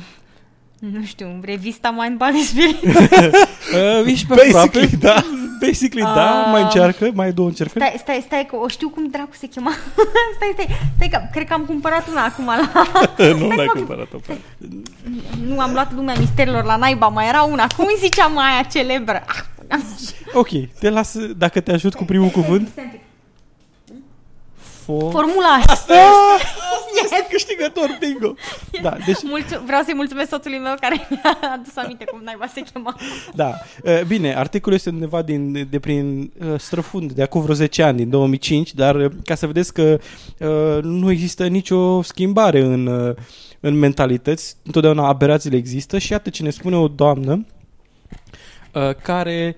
[0.80, 2.84] nu știu, revista Mind Body Spirit.
[2.84, 4.96] uh, ești pe Basically, aproape.
[5.00, 5.24] da.
[5.66, 7.86] Basically, uh, da, mai încearcă, mai două încercări.
[7.86, 9.72] Stai, stai, stai, că o știu cum dracu se chema.
[10.38, 12.72] stai, stai, stai, că cred că am cumpărat una acum la...
[13.40, 14.18] nu n-ai cumpărat-o.
[15.48, 17.68] Nu, am luat lumea misterilor la naiba, mai era una.
[17.78, 19.24] Cum îi zicea mai aia celebră?
[19.28, 19.80] Ah,
[20.34, 20.50] ok,
[20.80, 22.68] te las, dacă te ajut cu primul cuvânt.
[22.72, 23.02] Stai,
[24.90, 25.12] For...
[25.12, 25.74] Formula asta.
[25.74, 26.42] Asta ah,
[26.96, 27.04] yes.
[27.04, 28.34] este câștigător, bingo.
[28.82, 29.18] Da, deci...
[29.24, 32.96] Mulțu- vreau să-i mulțumesc soțului meu care mi-a adus aminte cum naiba se chema.
[33.34, 33.54] Da,
[34.08, 38.74] bine, articolul este undeva din, de prin străfund, de acum vreo 10 ani, din 2005,
[38.74, 40.00] dar ca să vedeți că
[40.82, 43.16] nu există nicio schimbare în,
[43.60, 47.46] în mentalități, întotdeauna aberațiile există și iată ce ne spune o doamnă
[49.02, 49.56] care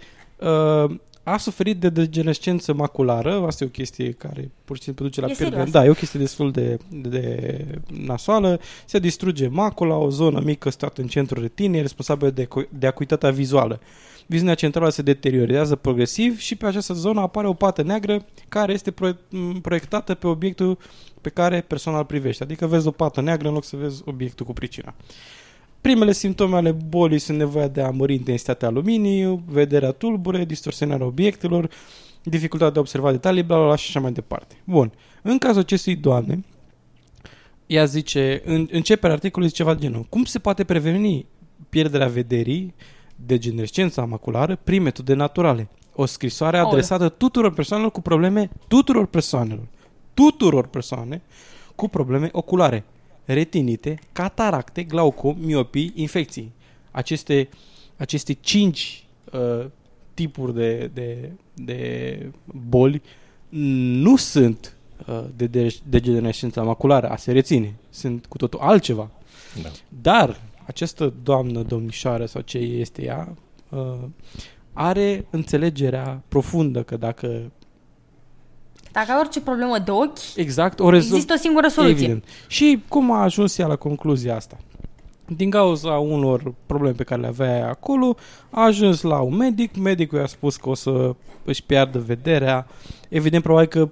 [1.32, 5.28] a suferit de degenescență maculară, asta e o chestie care pur și simplu duce la
[5.28, 5.64] pierdere.
[5.64, 8.60] Da, e o chestie destul de, de nasoală.
[8.86, 13.80] Se distruge macula, o zonă mică stată în centrul retinei, responsabilă de, de acuitatea vizuală.
[14.26, 18.94] Viziunea centrală se deteriorează progresiv și pe această zonă apare o pată neagră care este
[19.62, 20.78] proiectată pe obiectul
[21.22, 22.44] pe care persoana îl privește.
[22.44, 24.94] Adică vezi o pată neagră în loc să vezi obiectul cu pricina.
[25.82, 31.70] Primele simptome ale bolii sunt nevoia de a mări intensitatea luminii, vederea tulbure, distorsionarea obiectelor,
[32.24, 34.56] dificultatea de a observa detalii, bla, bla, bla și așa mai departe.
[34.64, 34.92] Bun.
[35.22, 36.44] În cazul acestui doamne,
[37.66, 41.26] ea zice, în, începerea articolului zice ceva de genul, cum se poate preveni
[41.70, 42.74] pierderea vederii,
[43.16, 45.70] degenerescența maculară, prin metode naturale?
[45.96, 49.68] O scrisoare adresată tuturor persoanelor cu probleme, tuturor persoanelor,
[50.14, 51.22] tuturor persoane
[51.76, 52.86] cu probleme oculare
[53.34, 56.52] retinite, cataracte, glaucom, miopii, infecții.
[56.92, 57.50] Aceste,
[57.98, 59.66] aceste cinci uh,
[60.14, 62.26] tipuri de, de, de
[62.68, 63.02] boli
[63.50, 64.76] nu sunt
[65.08, 67.74] uh, de degenerescență maculară, a se reține.
[67.90, 69.10] Sunt cu totul altceva.
[69.62, 69.70] Da.
[70.02, 73.36] Dar această doamnă, domnișoară sau ce este ea,
[73.70, 73.98] uh,
[74.74, 77.52] are înțelegerea profundă că dacă
[78.92, 81.96] dacă ai orice problemă de ochi, exact, o rezol- există o singură soluție.
[81.96, 82.24] Evident.
[82.48, 84.58] Și cum a ajuns ea la concluzia asta?
[85.36, 88.16] Din cauza unor probleme pe care le avea acolo,
[88.50, 92.68] a ajuns la un medic, medicul i-a spus că o să își piardă vederea.
[93.10, 93.90] Evident, probabil că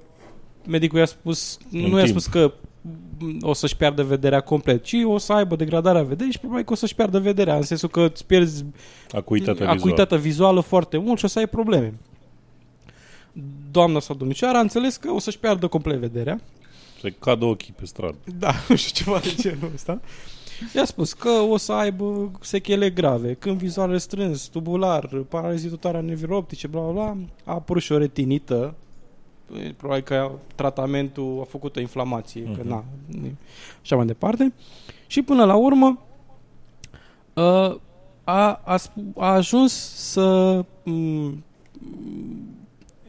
[0.67, 1.97] medicul i-a spus, în nu timp.
[1.97, 2.53] i-a spus că
[3.41, 6.75] o să-și piardă vederea complet, ci o să aibă degradarea vederii și probabil că o
[6.75, 8.65] să-și piardă vederea, în sensul că îți pierzi
[9.11, 10.21] acuitatea, acuitatea vizuală.
[10.21, 11.93] vizuală foarte mult și o să ai probleme
[13.71, 16.41] doamna sau domnișoara a înțeles că o să-și piardă complet vederea.
[16.99, 18.17] Să cadă ochii pe stradă.
[18.39, 20.01] Da, nu știu ceva de genul ăsta.
[20.75, 26.01] I-a spus că o să aibă sechele grave, când vizual restrâns, tubular, paralizie totală a
[26.01, 27.17] nervilor optice, bla, bla, bla.
[27.45, 28.75] A apărut și o retinită
[29.63, 32.55] e, probabil că tratamentul a făcut o inflamație, uh-huh.
[32.55, 32.67] că Mhm.
[32.67, 32.83] na,
[33.25, 33.33] e-
[33.81, 34.53] așa mai departe.
[35.07, 35.99] Și până la urmă
[37.33, 37.75] uh,
[38.23, 41.43] a, a, sp- a ajuns să m,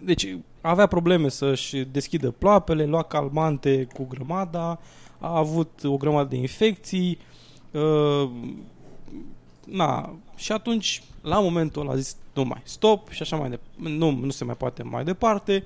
[0.04, 4.80] deci avea probleme să-și deschidă ploapele, lua calmante cu grămada,
[5.18, 7.18] a avut o grămadă de infecții,
[7.70, 8.30] uh,
[9.64, 13.96] na, și atunci, la momentul ăla a zis, nu mai, stop și așa mai departe,
[13.96, 15.64] nu, nu se mai poate mai departe,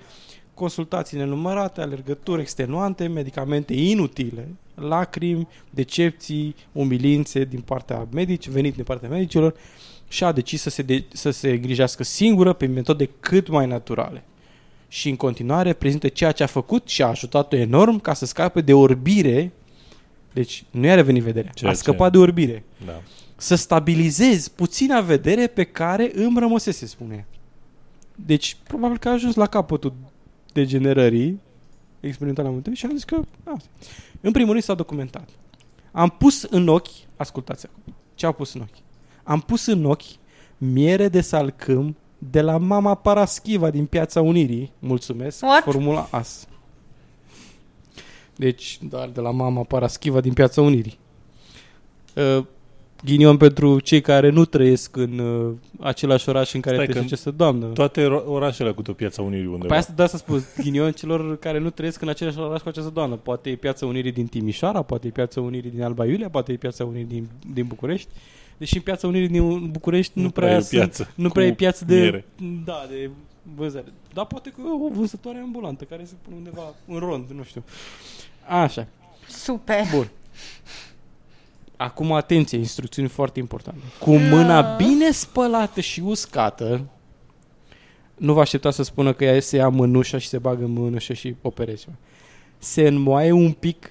[0.55, 9.09] consultații nenumărate, alergături extenuante, medicamente inutile, lacrimi, decepții, umilințe din partea medici, venit din partea
[9.09, 9.55] medicilor
[10.09, 14.25] și a decis să se, de, să se îngrijească singură pe metode cât mai naturale.
[14.95, 18.61] Și în continuare prezintă ceea ce a făcut și a ajutat-o enorm ca să scape
[18.61, 19.53] de orbire.
[20.33, 22.65] Deci nu i-a revenit vederea, Ceea a ce- scăpat de orbire.
[22.87, 23.01] Da.
[23.37, 27.15] Să stabilizezi puțina vedere pe care îmi rămăsese, spune.
[27.15, 27.27] ea.
[28.15, 29.93] Deci, probabil că a ajuns la capătul
[30.53, 31.41] degenerării
[32.01, 33.21] experimentale multe și am zis că...
[33.45, 33.69] Asta.
[34.21, 35.29] În primul rând s-a documentat.
[35.93, 38.83] Am pus în ochi, ascultați acum, ce a pus în ochi?
[39.23, 40.03] Am pus în ochi
[40.59, 41.97] miere de salcâm
[42.31, 44.73] de la mama Paraschiva din Piața Unirii.
[44.79, 45.43] Mulțumesc.
[45.43, 45.63] What?
[45.63, 46.47] Formula AS.
[48.37, 50.99] Deci, doar de la mama Paraschiva din Piața Unirii.
[52.15, 52.45] Uh,
[53.05, 57.15] ghinion pentru cei care nu trăiesc în uh, același oraș în care Stai trăiește că
[57.15, 57.67] această doamnă.
[57.67, 59.67] Toate ora- orașele cu o piața Unirii undeva.
[59.67, 62.91] Păi asta, de asta spus, ghinion celor care nu trăiesc în același oraș cu această
[62.91, 63.15] doamnă.
[63.15, 66.57] Poate e Piața Unirii din Timișoara, poate e Piața Unirii din Alba Iulia, poate e
[66.57, 68.09] Piața Unirii din, din București.
[68.57, 71.33] Deși în Piața Unirii din București nu, Nu prea, prea e sunt- piață nu cu
[71.35, 72.25] prea e piață de, miere.
[72.65, 73.11] da, de
[73.57, 73.85] vânzare.
[74.13, 77.65] Dar poate că o vânzătoare ambulantă care se pune undeva în rond, nu știu.
[78.49, 78.87] Așa.
[79.29, 79.83] Super.
[79.95, 80.09] Bun.
[81.77, 83.81] Acum atenție, instrucțiuni foarte importante.
[84.01, 86.81] Cu mâna bine spălată și uscată,
[88.17, 91.13] nu vă aștepta să spună că ea se ia mânușa și se bagă în mânușă
[91.13, 91.87] și operezi.
[92.59, 93.91] Se înmoaie un pic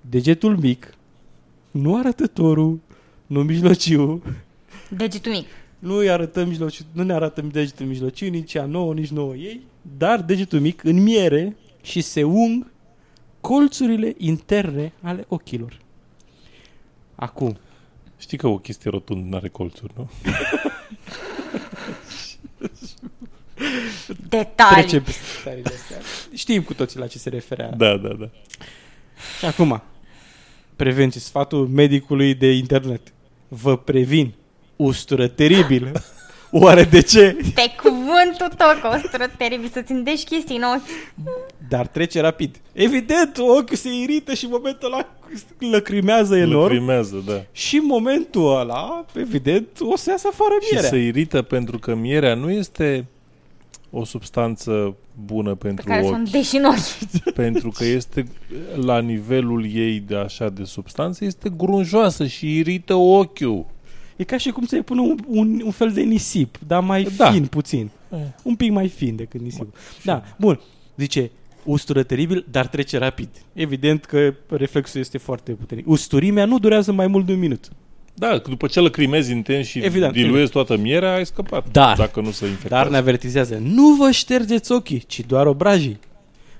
[0.00, 0.94] degetul mic,
[1.70, 2.80] nu arătătorul,
[3.34, 4.22] nu mijlociu,
[4.88, 5.46] Degetul mic.
[5.78, 9.60] nu îi arătăm mijlociu, nu ne arată degetul mijlociu, nici a nouă, nici nouă ei,
[9.98, 12.66] dar degetul mic în miere și se ung
[13.40, 15.78] colțurile interne ale ochilor.
[17.14, 17.58] Acum,
[18.18, 20.10] Știi că o chestie rotundă nu are colțuri, nu?
[24.28, 24.82] Detalii.
[24.82, 25.96] trecem peste detaliile astea.
[26.34, 27.70] Știm cu toții la ce se referea.
[27.70, 28.30] Da, da, da.
[29.38, 29.82] Și acum,
[30.76, 33.12] prevenție, sfatul medicului de internet.
[33.62, 34.32] Vă previn,
[34.76, 35.92] ustură teribilă.
[36.50, 37.36] Oare de ce?
[37.54, 40.82] Pe cuvântul tău că o stră teribil să-ți îndești chestii în ochi.
[41.68, 42.56] Dar trece rapid.
[42.72, 45.08] Evident, ochiul se irită și în momentul ăla
[45.70, 46.72] lăcrimează enorm.
[46.72, 47.42] Lăcrimează, da.
[47.52, 50.88] Și în momentul ăla, evident, o să iasă afară Și mierea.
[50.88, 53.06] se irită pentru că mierea nu este
[53.90, 56.16] o substanță bună Pe pentru care să o ochi.
[56.18, 57.32] îndești în ochi.
[57.44, 58.26] pentru că este
[58.74, 63.66] la nivelul ei de așa de substanță, este grunjoasă și irită ochiul.
[64.16, 67.30] E ca și cum să-i pună un, un, un fel de nisip, dar mai Da.
[67.30, 67.90] fin puțin.
[68.12, 68.18] Eh.
[68.42, 69.72] Un pic mai fin decât nisipul.
[70.04, 70.60] Da, bun.
[70.96, 71.30] Zice,
[71.64, 73.28] ustură teribil, dar trece rapid.
[73.52, 75.88] Evident că reflexul este foarte puternic.
[75.88, 77.68] Usturimea nu durează mai mult de un minut.
[78.16, 81.64] Da, că după ce lăcrimezi intens și Evident, diluezi toată mierea, ai scăpat.
[81.72, 82.82] Dar- Dacă nu se infectează.
[82.82, 85.98] Dar ne avertizează, nu vă ștergeți ochii, ci doar obrajii.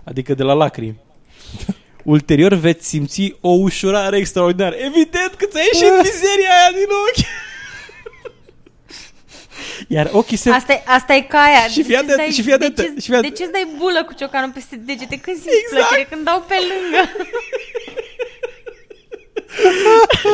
[0.05, 0.97] Adică de la lacrimi.
[2.15, 4.75] Ulterior veți simți o ușurare extraordinară.
[4.75, 7.27] Evident că ți-a ieșit mizeria aia din ochi.
[9.89, 10.51] Iar ochii se...
[10.51, 11.67] Asta e, asta e ca aia.
[11.69, 13.33] Și fii De ce atent, dai- și fii atent, de ce, și fii atent.
[13.33, 15.17] de ce îți dai bulă cu ciocanul peste degete?
[15.25, 15.87] Când simți Exact.
[15.89, 16.09] plăcere?
[16.11, 17.03] Când dau pe lângă.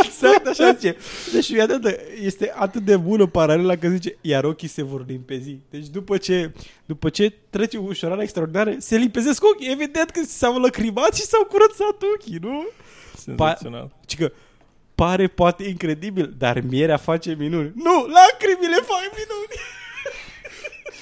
[0.05, 0.97] Exact așa zice.
[1.33, 5.57] Deci fii atent, este atât de bună paralela că zice, iar ochii se vor limpezi.
[5.71, 6.53] Deci după ce,
[6.87, 9.71] după ce trece o ușurare extraordinară, se limpezesc ochii.
[9.71, 12.67] Evident că s-au lăcrimat și s-au curățat ochii, nu?
[13.17, 13.91] Senzațional.
[14.09, 14.33] Și că
[14.95, 17.73] pare poate incredibil, dar mierea face minuni.
[17.75, 19.61] Nu, lacrimile fac minuni.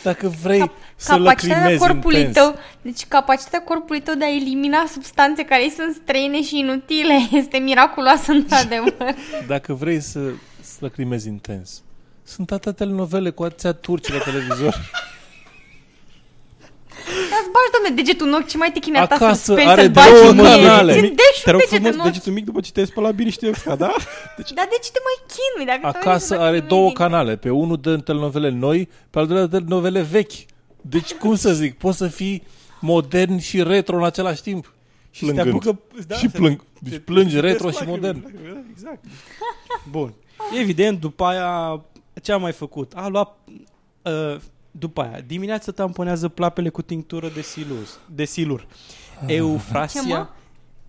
[0.03, 0.71] Dacă vrei
[1.01, 5.63] să Capacitatea lăcrimezi corpului intens, tău, deci capacitatea corpului tău de a elimina substanțe care
[5.63, 9.15] îi sunt străine și inutile este miraculoasă într-adevăr.
[9.47, 10.21] dacă vrei să,
[10.61, 11.83] să lăcrimezi intens,
[12.25, 14.75] sunt atâtea telenovele cu atâția turci la televizor.
[17.33, 19.81] Ia-ți bagi, domne, degetul în ochi, ce mai te chinea ta Acasă să speri are
[19.83, 20.49] să-l două bagi în mine.
[20.49, 20.93] canale.
[20.93, 22.07] Îți îndești Te un rog deget frumos, în ochi.
[22.13, 23.93] degetul mic după ce te-ai spălat bine și te-ai uscat, da?
[24.37, 25.67] Deci, Dar de ce te mai chinui?
[25.67, 27.37] Dacă tu vrei să Acasă are lăcrimezi două din- canale.
[27.37, 30.33] Pe unul dă telenovele noi, pe al doilea dă telenovele vechi.
[30.81, 32.43] Deci, cum să zic, poți să fii
[32.81, 34.73] modern și retro în același timp.
[35.11, 35.67] și se te Plângând.
[35.69, 35.81] apucă...
[36.07, 36.61] Da, și se- plâng.
[36.83, 38.25] se- Deci plângi se- retro se- și modern.
[38.73, 39.05] Exact.
[39.91, 40.13] Bun.
[40.61, 41.83] Evident, după aia,
[42.23, 42.93] ce a mai făcut?
[42.97, 43.39] A luat...
[44.03, 44.37] Uh,
[44.71, 48.67] După aia, dimineața tamponează plapele cu tinctură de silus, de silur.
[49.27, 50.27] Ce, Eufrasia, mă?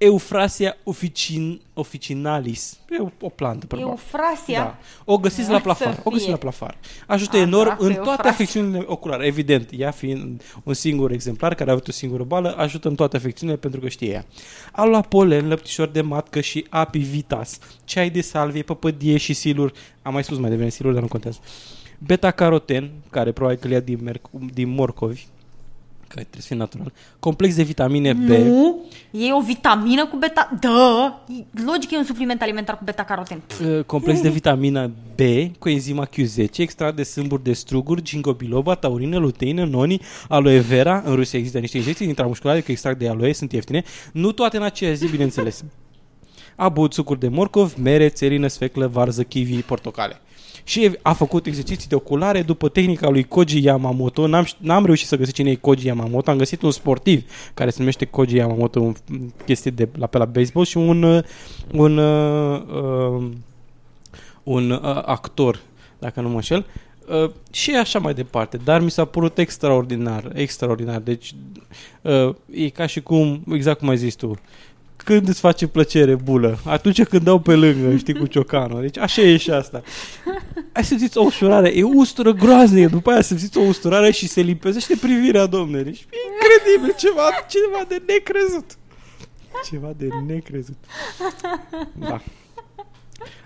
[0.01, 2.79] Eufrasia officin, officinalis.
[2.89, 3.91] E o, o plantă, probabil.
[3.91, 4.59] Eufrasia?
[4.63, 4.77] Da.
[5.05, 5.99] O găsiți Să la plafar.
[6.03, 6.31] O găsiți fie.
[6.31, 6.77] la plafar.
[7.07, 8.13] Ajută A, enorm dracu, în Eufrasia.
[8.13, 9.25] toate afecțiunile oculare.
[9.25, 13.15] Evident, ea fiind un singur exemplar care a avut o singură bală, ajută în toate
[13.15, 14.25] afecțiunile pentru că știe ea.
[14.71, 19.71] A luat polen, lăptișor de matcă și apivitas, ceai de salvie, păpădie și silur.
[20.01, 21.39] Am mai spus mai devreme silur, dar nu contează.
[21.97, 25.25] Beta-caroten, care probabil că le ia din, merc- din morcovi,
[26.09, 26.91] că trebuie să fie natural.
[27.19, 28.29] Complex de vitamine B.
[28.29, 30.57] Nu, e o vitamină cu beta...
[30.59, 31.23] Da,
[31.65, 33.41] logic e un supliment alimentar cu beta-caroten.
[33.65, 35.19] Uh, complex de vitamina B
[35.59, 41.01] cu enzima Q10, extract de sâmburi de struguri, ginkgo biloba, taurină, luteină, noni, aloe vera.
[41.05, 43.83] În Rusia există niște injecții intramusculare cu extract de aloe, sunt ieftine.
[44.13, 45.63] Nu toate în aceeași zi, bineînțeles.
[46.55, 50.21] A băut sucuri de morcov, mere, țelină, sfeclă, varză, kiwi, portocale.
[50.69, 54.27] Și a făcut exerciții de oculare după tehnica lui Koji Yamamoto.
[54.27, 56.31] N-am, ș- n-am reușit să găsesc cine e Koji Yamamoto.
[56.31, 58.95] Am găsit un sportiv care se numește Koji Yamamoto, un
[59.45, 61.23] chestie de la pe la baseball și un uh,
[61.71, 63.31] un uh, uh,
[64.43, 65.59] un uh, actor,
[65.99, 66.65] dacă nu mă înșel,
[67.23, 68.57] uh, și așa mai departe.
[68.57, 70.99] Dar mi s-a părut extraordinar, extraordinar.
[70.99, 71.35] Deci
[72.01, 74.39] uh, e ca și cum, exact cum ai zis tu,
[75.03, 78.81] când îți face plăcere bulă, atunci când dau pe lângă, știi, cu ciocanul.
[78.81, 79.83] Deci așa e și asta.
[80.73, 84.95] Ai simțit o ușurare, e ustură groaznică, după aia simțiți o usturare și se limpezește
[85.01, 85.81] privirea, domne.
[85.81, 88.77] Deci e incredibil, ceva, ceva de necrezut.
[89.69, 90.77] Ceva de necrezut.
[91.93, 92.21] Da.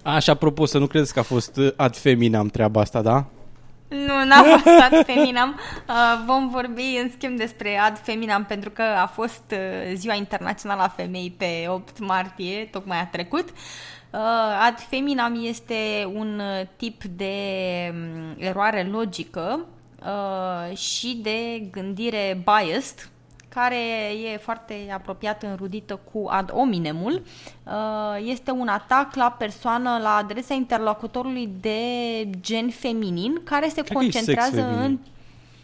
[0.03, 3.25] Așa, apropo, să nu credeți că a fost uh, ad feminam treaba asta, da?
[3.93, 5.59] Nu, n-a fost ad feminam.
[5.87, 10.81] Uh, vom vorbi în schimb despre ad feminam pentru că a fost uh, Ziua Internațională
[10.81, 13.49] a Femei pe 8 martie, tocmai a trecut.
[13.49, 14.19] Uh,
[14.67, 17.33] ad feminam este un uh, tip de
[17.91, 19.65] um, eroare logică
[20.05, 23.09] uh, și de gândire biased,
[23.53, 23.77] care
[24.33, 27.21] e foarte apropiat înrudită cu ad hominemul.
[27.63, 27.71] Uh,
[28.25, 31.79] Este un atac la persoană la adresa interlocutorului de
[32.41, 34.83] gen feminin care se Cred că e sex concentrează feminin.
[34.83, 34.97] în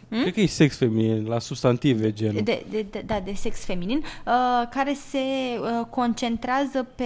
[0.09, 0.21] Hmm?
[0.21, 2.41] Cred că e sex feminin, la substantive genul.
[2.43, 5.17] de, de, de, da, de sex feminin, uh, care se
[5.59, 7.03] uh, concentrează pe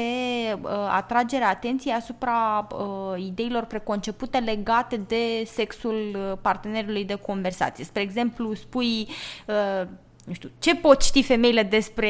[0.62, 7.84] uh, atragerea atenției asupra uh, ideilor preconcepute legate de sexul uh, partenerului de conversație.
[7.84, 9.08] Spre exemplu, spui
[9.48, 9.88] uh,
[10.24, 12.10] nu știu, ce pot ști femeile despre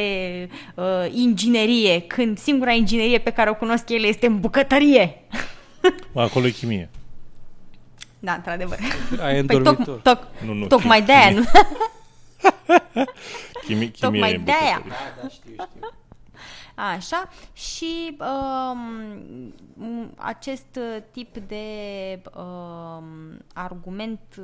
[0.76, 5.22] uh, inginerie când singura inginerie pe care o cunosc ele este în bucătărie?
[6.16, 6.90] Acolo e chimie.
[8.20, 8.78] Da, într-adevăr.
[9.12, 9.86] Ai Păi îndormitor.
[9.86, 11.06] toc, toc, Nu, nu, tocmai chimie.
[11.06, 11.44] de aia nu.
[13.66, 14.82] Chimie, chimie Tocmai e în de aia.
[14.84, 15.56] bucătărie.
[16.76, 19.54] Așa, și um,
[19.84, 21.66] m- acest uh, tip de
[22.36, 24.44] um, argument uh,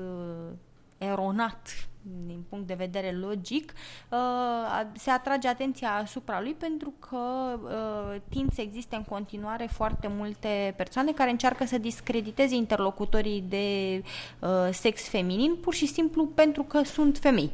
[0.99, 1.89] eronat
[2.27, 3.73] din punct de vedere logic,
[4.09, 7.17] uh, a- se atrage atenția asupra lui pentru că
[7.63, 14.01] uh, tind să existe în continuare foarte multe persoane care încearcă să discrediteze interlocutorii de
[14.39, 17.51] uh, sex feminin pur și simplu pentru că sunt femei.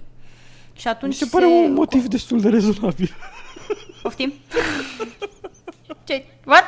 [0.73, 3.09] Și atunci Mi se pare un motiv destul de rezonabil.
[4.01, 4.33] Poftim?
[6.03, 6.23] Ce?
[6.45, 6.63] What?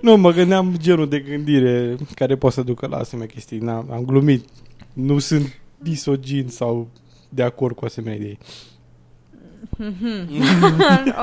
[0.00, 3.58] Nu, mă gândeam genul de gândire care poate să ducă la asemenea chestii.
[3.58, 4.48] N-am, am glumit.
[4.92, 6.88] Nu sunt disogin sau
[7.28, 8.38] de acord cu asemenea idei.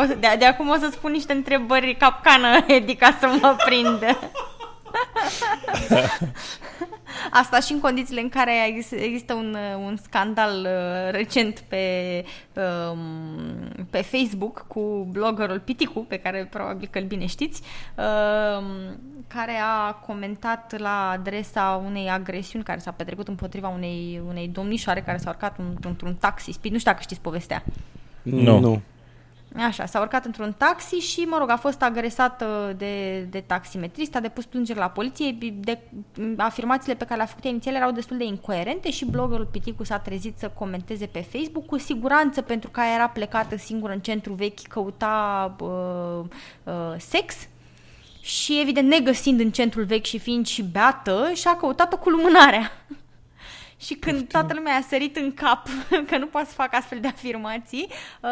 [0.02, 3.56] O să- de, de acum o să spun niște întrebări capcană, Edi, ca să mă
[3.66, 4.18] prindă.
[7.32, 11.84] Asta și în condițiile în care exist- există un, uh, un scandal uh, recent pe,
[12.92, 13.00] um,
[13.90, 17.62] pe Facebook cu bloggerul Piticu, pe care probabil că îl bine știți,
[17.96, 18.66] um,
[19.28, 19.54] care
[19.88, 25.30] a comentat la adresa unei agresiuni care s-a petrecut împotriva unei, unei domnișoare care s-a
[25.30, 26.74] urcat un- într-un taxi speed.
[26.74, 27.64] Nu știu dacă știți povestea.
[28.22, 28.60] Nu.
[28.60, 28.82] nu.
[29.56, 34.20] Așa, s-a urcat într-un taxi și, mă rog, a fost agresată de, de taximetrist, a
[34.20, 35.38] depus plângere la poliție.
[35.54, 35.80] De,
[36.38, 40.00] afirmațiile pe care le-a făcut ea inițial erau destul de incoerente și bloggerul Piticu s-a
[40.00, 41.66] trezit să comenteze pe Facebook.
[41.66, 46.26] Cu siguranță, pentru că ea era plecată singură în centru vechi, căuta uh,
[46.64, 47.36] uh, sex
[48.22, 52.72] și, evident, negăsind în centrul vechi și fiind și beată, și-a căutat-o cu lumânarea.
[53.82, 55.68] Și când toată lumea a sărit în cap
[56.10, 58.30] că nu poate să facă astfel de afirmații, uh,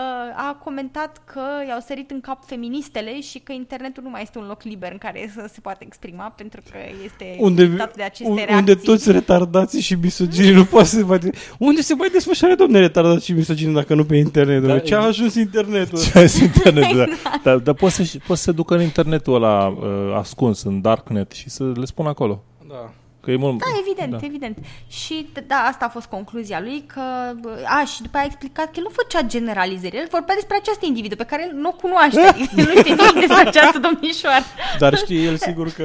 [0.47, 4.45] a comentat că i-au sărit în cap feministele și că internetul nu mai este un
[4.47, 8.29] loc liber în care să se poate exprima pentru că este Unde, dictat de aceste
[8.29, 8.55] un- reacții.
[8.57, 11.19] unde toți retardații și misoginii nu poate să se mai...
[11.57, 14.61] Unde se mai desfășoară, domne, retardați și misoginii dacă nu pe internet?
[14.61, 15.99] Da, Da, Ce a ajuns internetul?
[16.01, 17.03] Ce ai internet, da.
[17.03, 17.43] Exact.
[17.43, 21.31] Dar, dar poți, să, poți să se ducă în internetul ăla uh, ascuns, în darknet
[21.31, 22.43] și să le spun acolo.
[23.27, 23.33] Da.
[23.33, 23.59] Că e mult...
[23.59, 24.25] Da, evident, da.
[24.25, 24.57] evident.
[24.87, 27.01] Și da, asta a fost concluzia lui, că...
[27.65, 30.85] A, și după aia a explicat că el nu făcea generalizări, el vorbea despre această
[30.85, 34.43] individă pe care el nu o cunoaște, adică el nu știe nimic despre această domnișoară.
[34.79, 35.83] Dar știe el sigur că...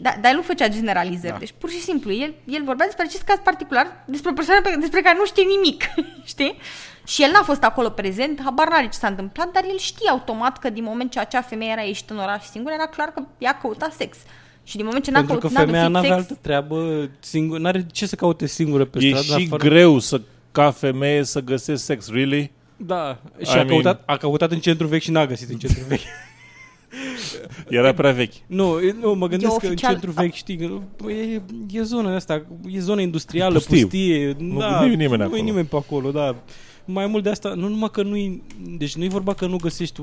[0.00, 1.38] Da, dar el nu făcea generalizări, da.
[1.38, 4.76] deci pur și simplu, el, el vorbea despre acest caz particular, despre o persoană pe,
[4.80, 5.82] despre care nu știe nimic,
[6.32, 6.58] știi?
[7.06, 10.58] Și el n-a fost acolo prezent, habar n-are ce s-a întâmplat, dar el știe automat
[10.58, 13.58] că din moment ce acea femeie era ieșită în oraș singură, era clar că ea
[13.58, 14.16] căuta sex.
[14.64, 17.08] Și din moment ce n-a Pentru că căutat, femeia n-a n-avea găsit sex, altă treabă,
[17.20, 19.40] singur, n-are ce să caute singură pe E stradă.
[19.40, 19.68] și fără...
[19.68, 20.20] greu să,
[20.52, 22.50] ca femeie să găsești sex, really?
[22.76, 25.58] Da, și Și a mean- căutat, a căutat în centru vechi și n-a găsit în
[25.58, 26.00] centru vechi.
[27.68, 28.32] Era prea vechi.
[28.46, 32.14] Nu, e- nu, mă gândesc că în oficial- centru vechi, știi, că e, e zona
[32.14, 33.80] asta, e zona industrială, Pustiu.
[33.80, 34.36] pustie.
[34.38, 35.36] Nu- da, nu e nimeni nu acolo.
[35.36, 36.36] e nimeni pe acolo, da.
[36.84, 38.40] Mai mult de asta, nu numai că nu
[38.78, 40.02] deci nu e vorba că nu găsești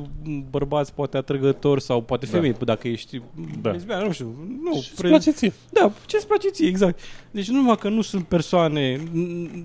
[0.50, 2.32] bărbați poate atrăgători sau poate Da.
[2.32, 3.22] femei, dacă ești
[3.62, 3.72] Da.
[3.72, 4.74] lesbian, nu știu, nu.
[4.74, 5.54] Ce-ți place ție?
[5.70, 7.00] Da, ce-ți place ție, exact.
[7.32, 9.02] Deci nu numai că nu sunt persoane,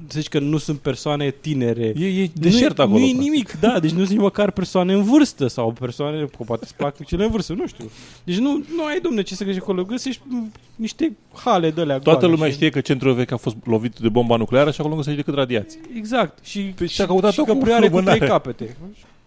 [0.07, 1.93] să zici că nu sunt persoane tinere.
[1.99, 2.99] E, e deșert nu, acolo.
[2.99, 3.31] Nu e practic.
[3.31, 6.75] nimic, da, deci nu sunt nici măcar persoane în vârstă sau persoane, că poate îți
[6.77, 7.91] plac cele în vârstă, nu știu.
[8.25, 11.99] Deci nu, nu ai, domne, ce să găsești acolo, găsești m, niște hale de alea
[11.99, 14.77] Toată goale lumea și- știe că centrul vechi a fost lovit de bomba nucleară și
[14.81, 15.81] acolo nu găsești decât radiații.
[15.97, 18.27] Exact, și, Deci și, și-a căutat și o cu căprioare cu trei lumânare.
[18.31, 18.77] capete.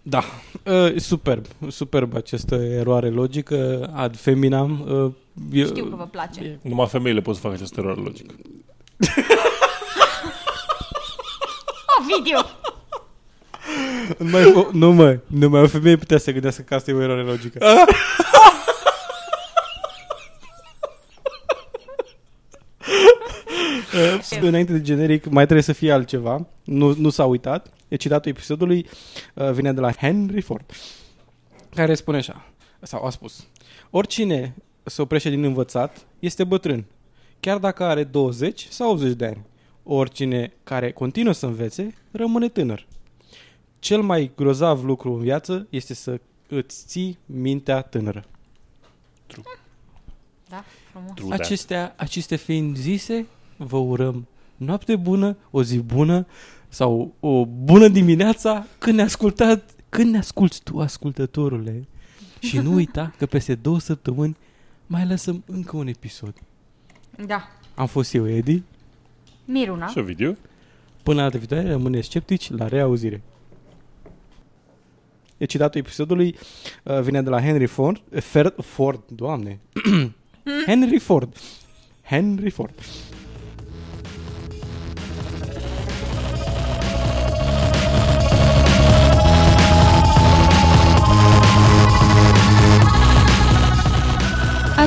[0.01, 0.23] Da,
[0.63, 4.85] uh, superb, superb această eroare logică ad feminam.
[4.87, 5.11] Uh,
[5.59, 6.59] eu- știu că vă place.
[6.61, 8.33] Numai femeile pot să facă această eroare logică.
[11.99, 12.39] Oh, video!
[14.17, 17.21] Numai, o, nu mă, numai o femeie putea să gândească că asta e o eroare
[17.21, 17.59] logică.
[24.41, 26.47] Înainte de generic, mai trebuie să fie altceva.
[26.63, 27.73] Nu, nu s-a uitat.
[27.87, 28.85] E citatul episodului
[29.33, 30.65] uh, vine de la Henry Ford,
[31.75, 33.47] care spune așa, sau a spus,
[33.89, 36.85] oricine se oprește din învățat este bătrân,
[37.39, 39.45] chiar dacă are 20 sau 80 de ani.
[39.83, 42.87] Oricine care continuă să învețe rămâne tânăr.
[43.79, 48.25] Cel mai grozav lucru în viață este să îți ții mintea tânără.
[50.49, 51.11] Da, frumos.
[51.15, 51.39] True that.
[51.39, 53.25] Acestea, acestea fiind zise,
[53.57, 54.27] vă urăm
[54.57, 56.25] noapte bună, o zi bună
[56.69, 61.87] sau o bună dimineața când ne ascultat, când ne asculti tu, ascultătorule.
[62.39, 64.37] Și nu uita că peste două săptămâni
[64.87, 66.33] mai lăsăm încă un episod.
[67.25, 67.47] Da.
[67.75, 68.63] Am fost eu, Edi.
[69.45, 69.87] Miruna.
[69.87, 70.35] Și video?
[71.03, 73.21] Până data viitoare, rămâneți sceptici la reauzire.
[75.37, 76.35] E citatul episodului
[76.83, 79.59] uh, vine de la Henry Ford, Fer, Ford, doamne.
[80.67, 81.37] Henry Ford.
[82.03, 82.73] Henry Ford.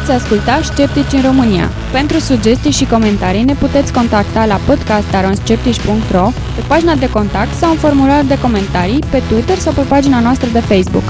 [0.01, 1.69] Ați ascultat Sceptici în România.
[1.93, 7.77] Pentru sugestii și comentarii ne puteți contacta la podcast.aronsceptici.ro, pe pagina de contact sau în
[7.77, 11.03] formular de comentarii, pe Twitter sau pe pagina noastră de Facebook.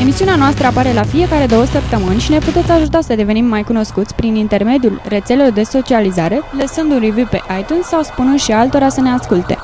[0.00, 4.14] Emisiunea noastră apare la fiecare două săptămâni și ne puteți ajuta să devenim mai cunoscuți
[4.14, 9.00] prin intermediul rețelelor de socializare, lăsând un review pe iTunes sau spunând și altora să
[9.00, 9.58] ne asculte.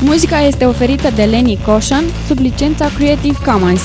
[0.00, 3.82] Muzica este oferită de Lenny Koshan sub licența Creative Commons.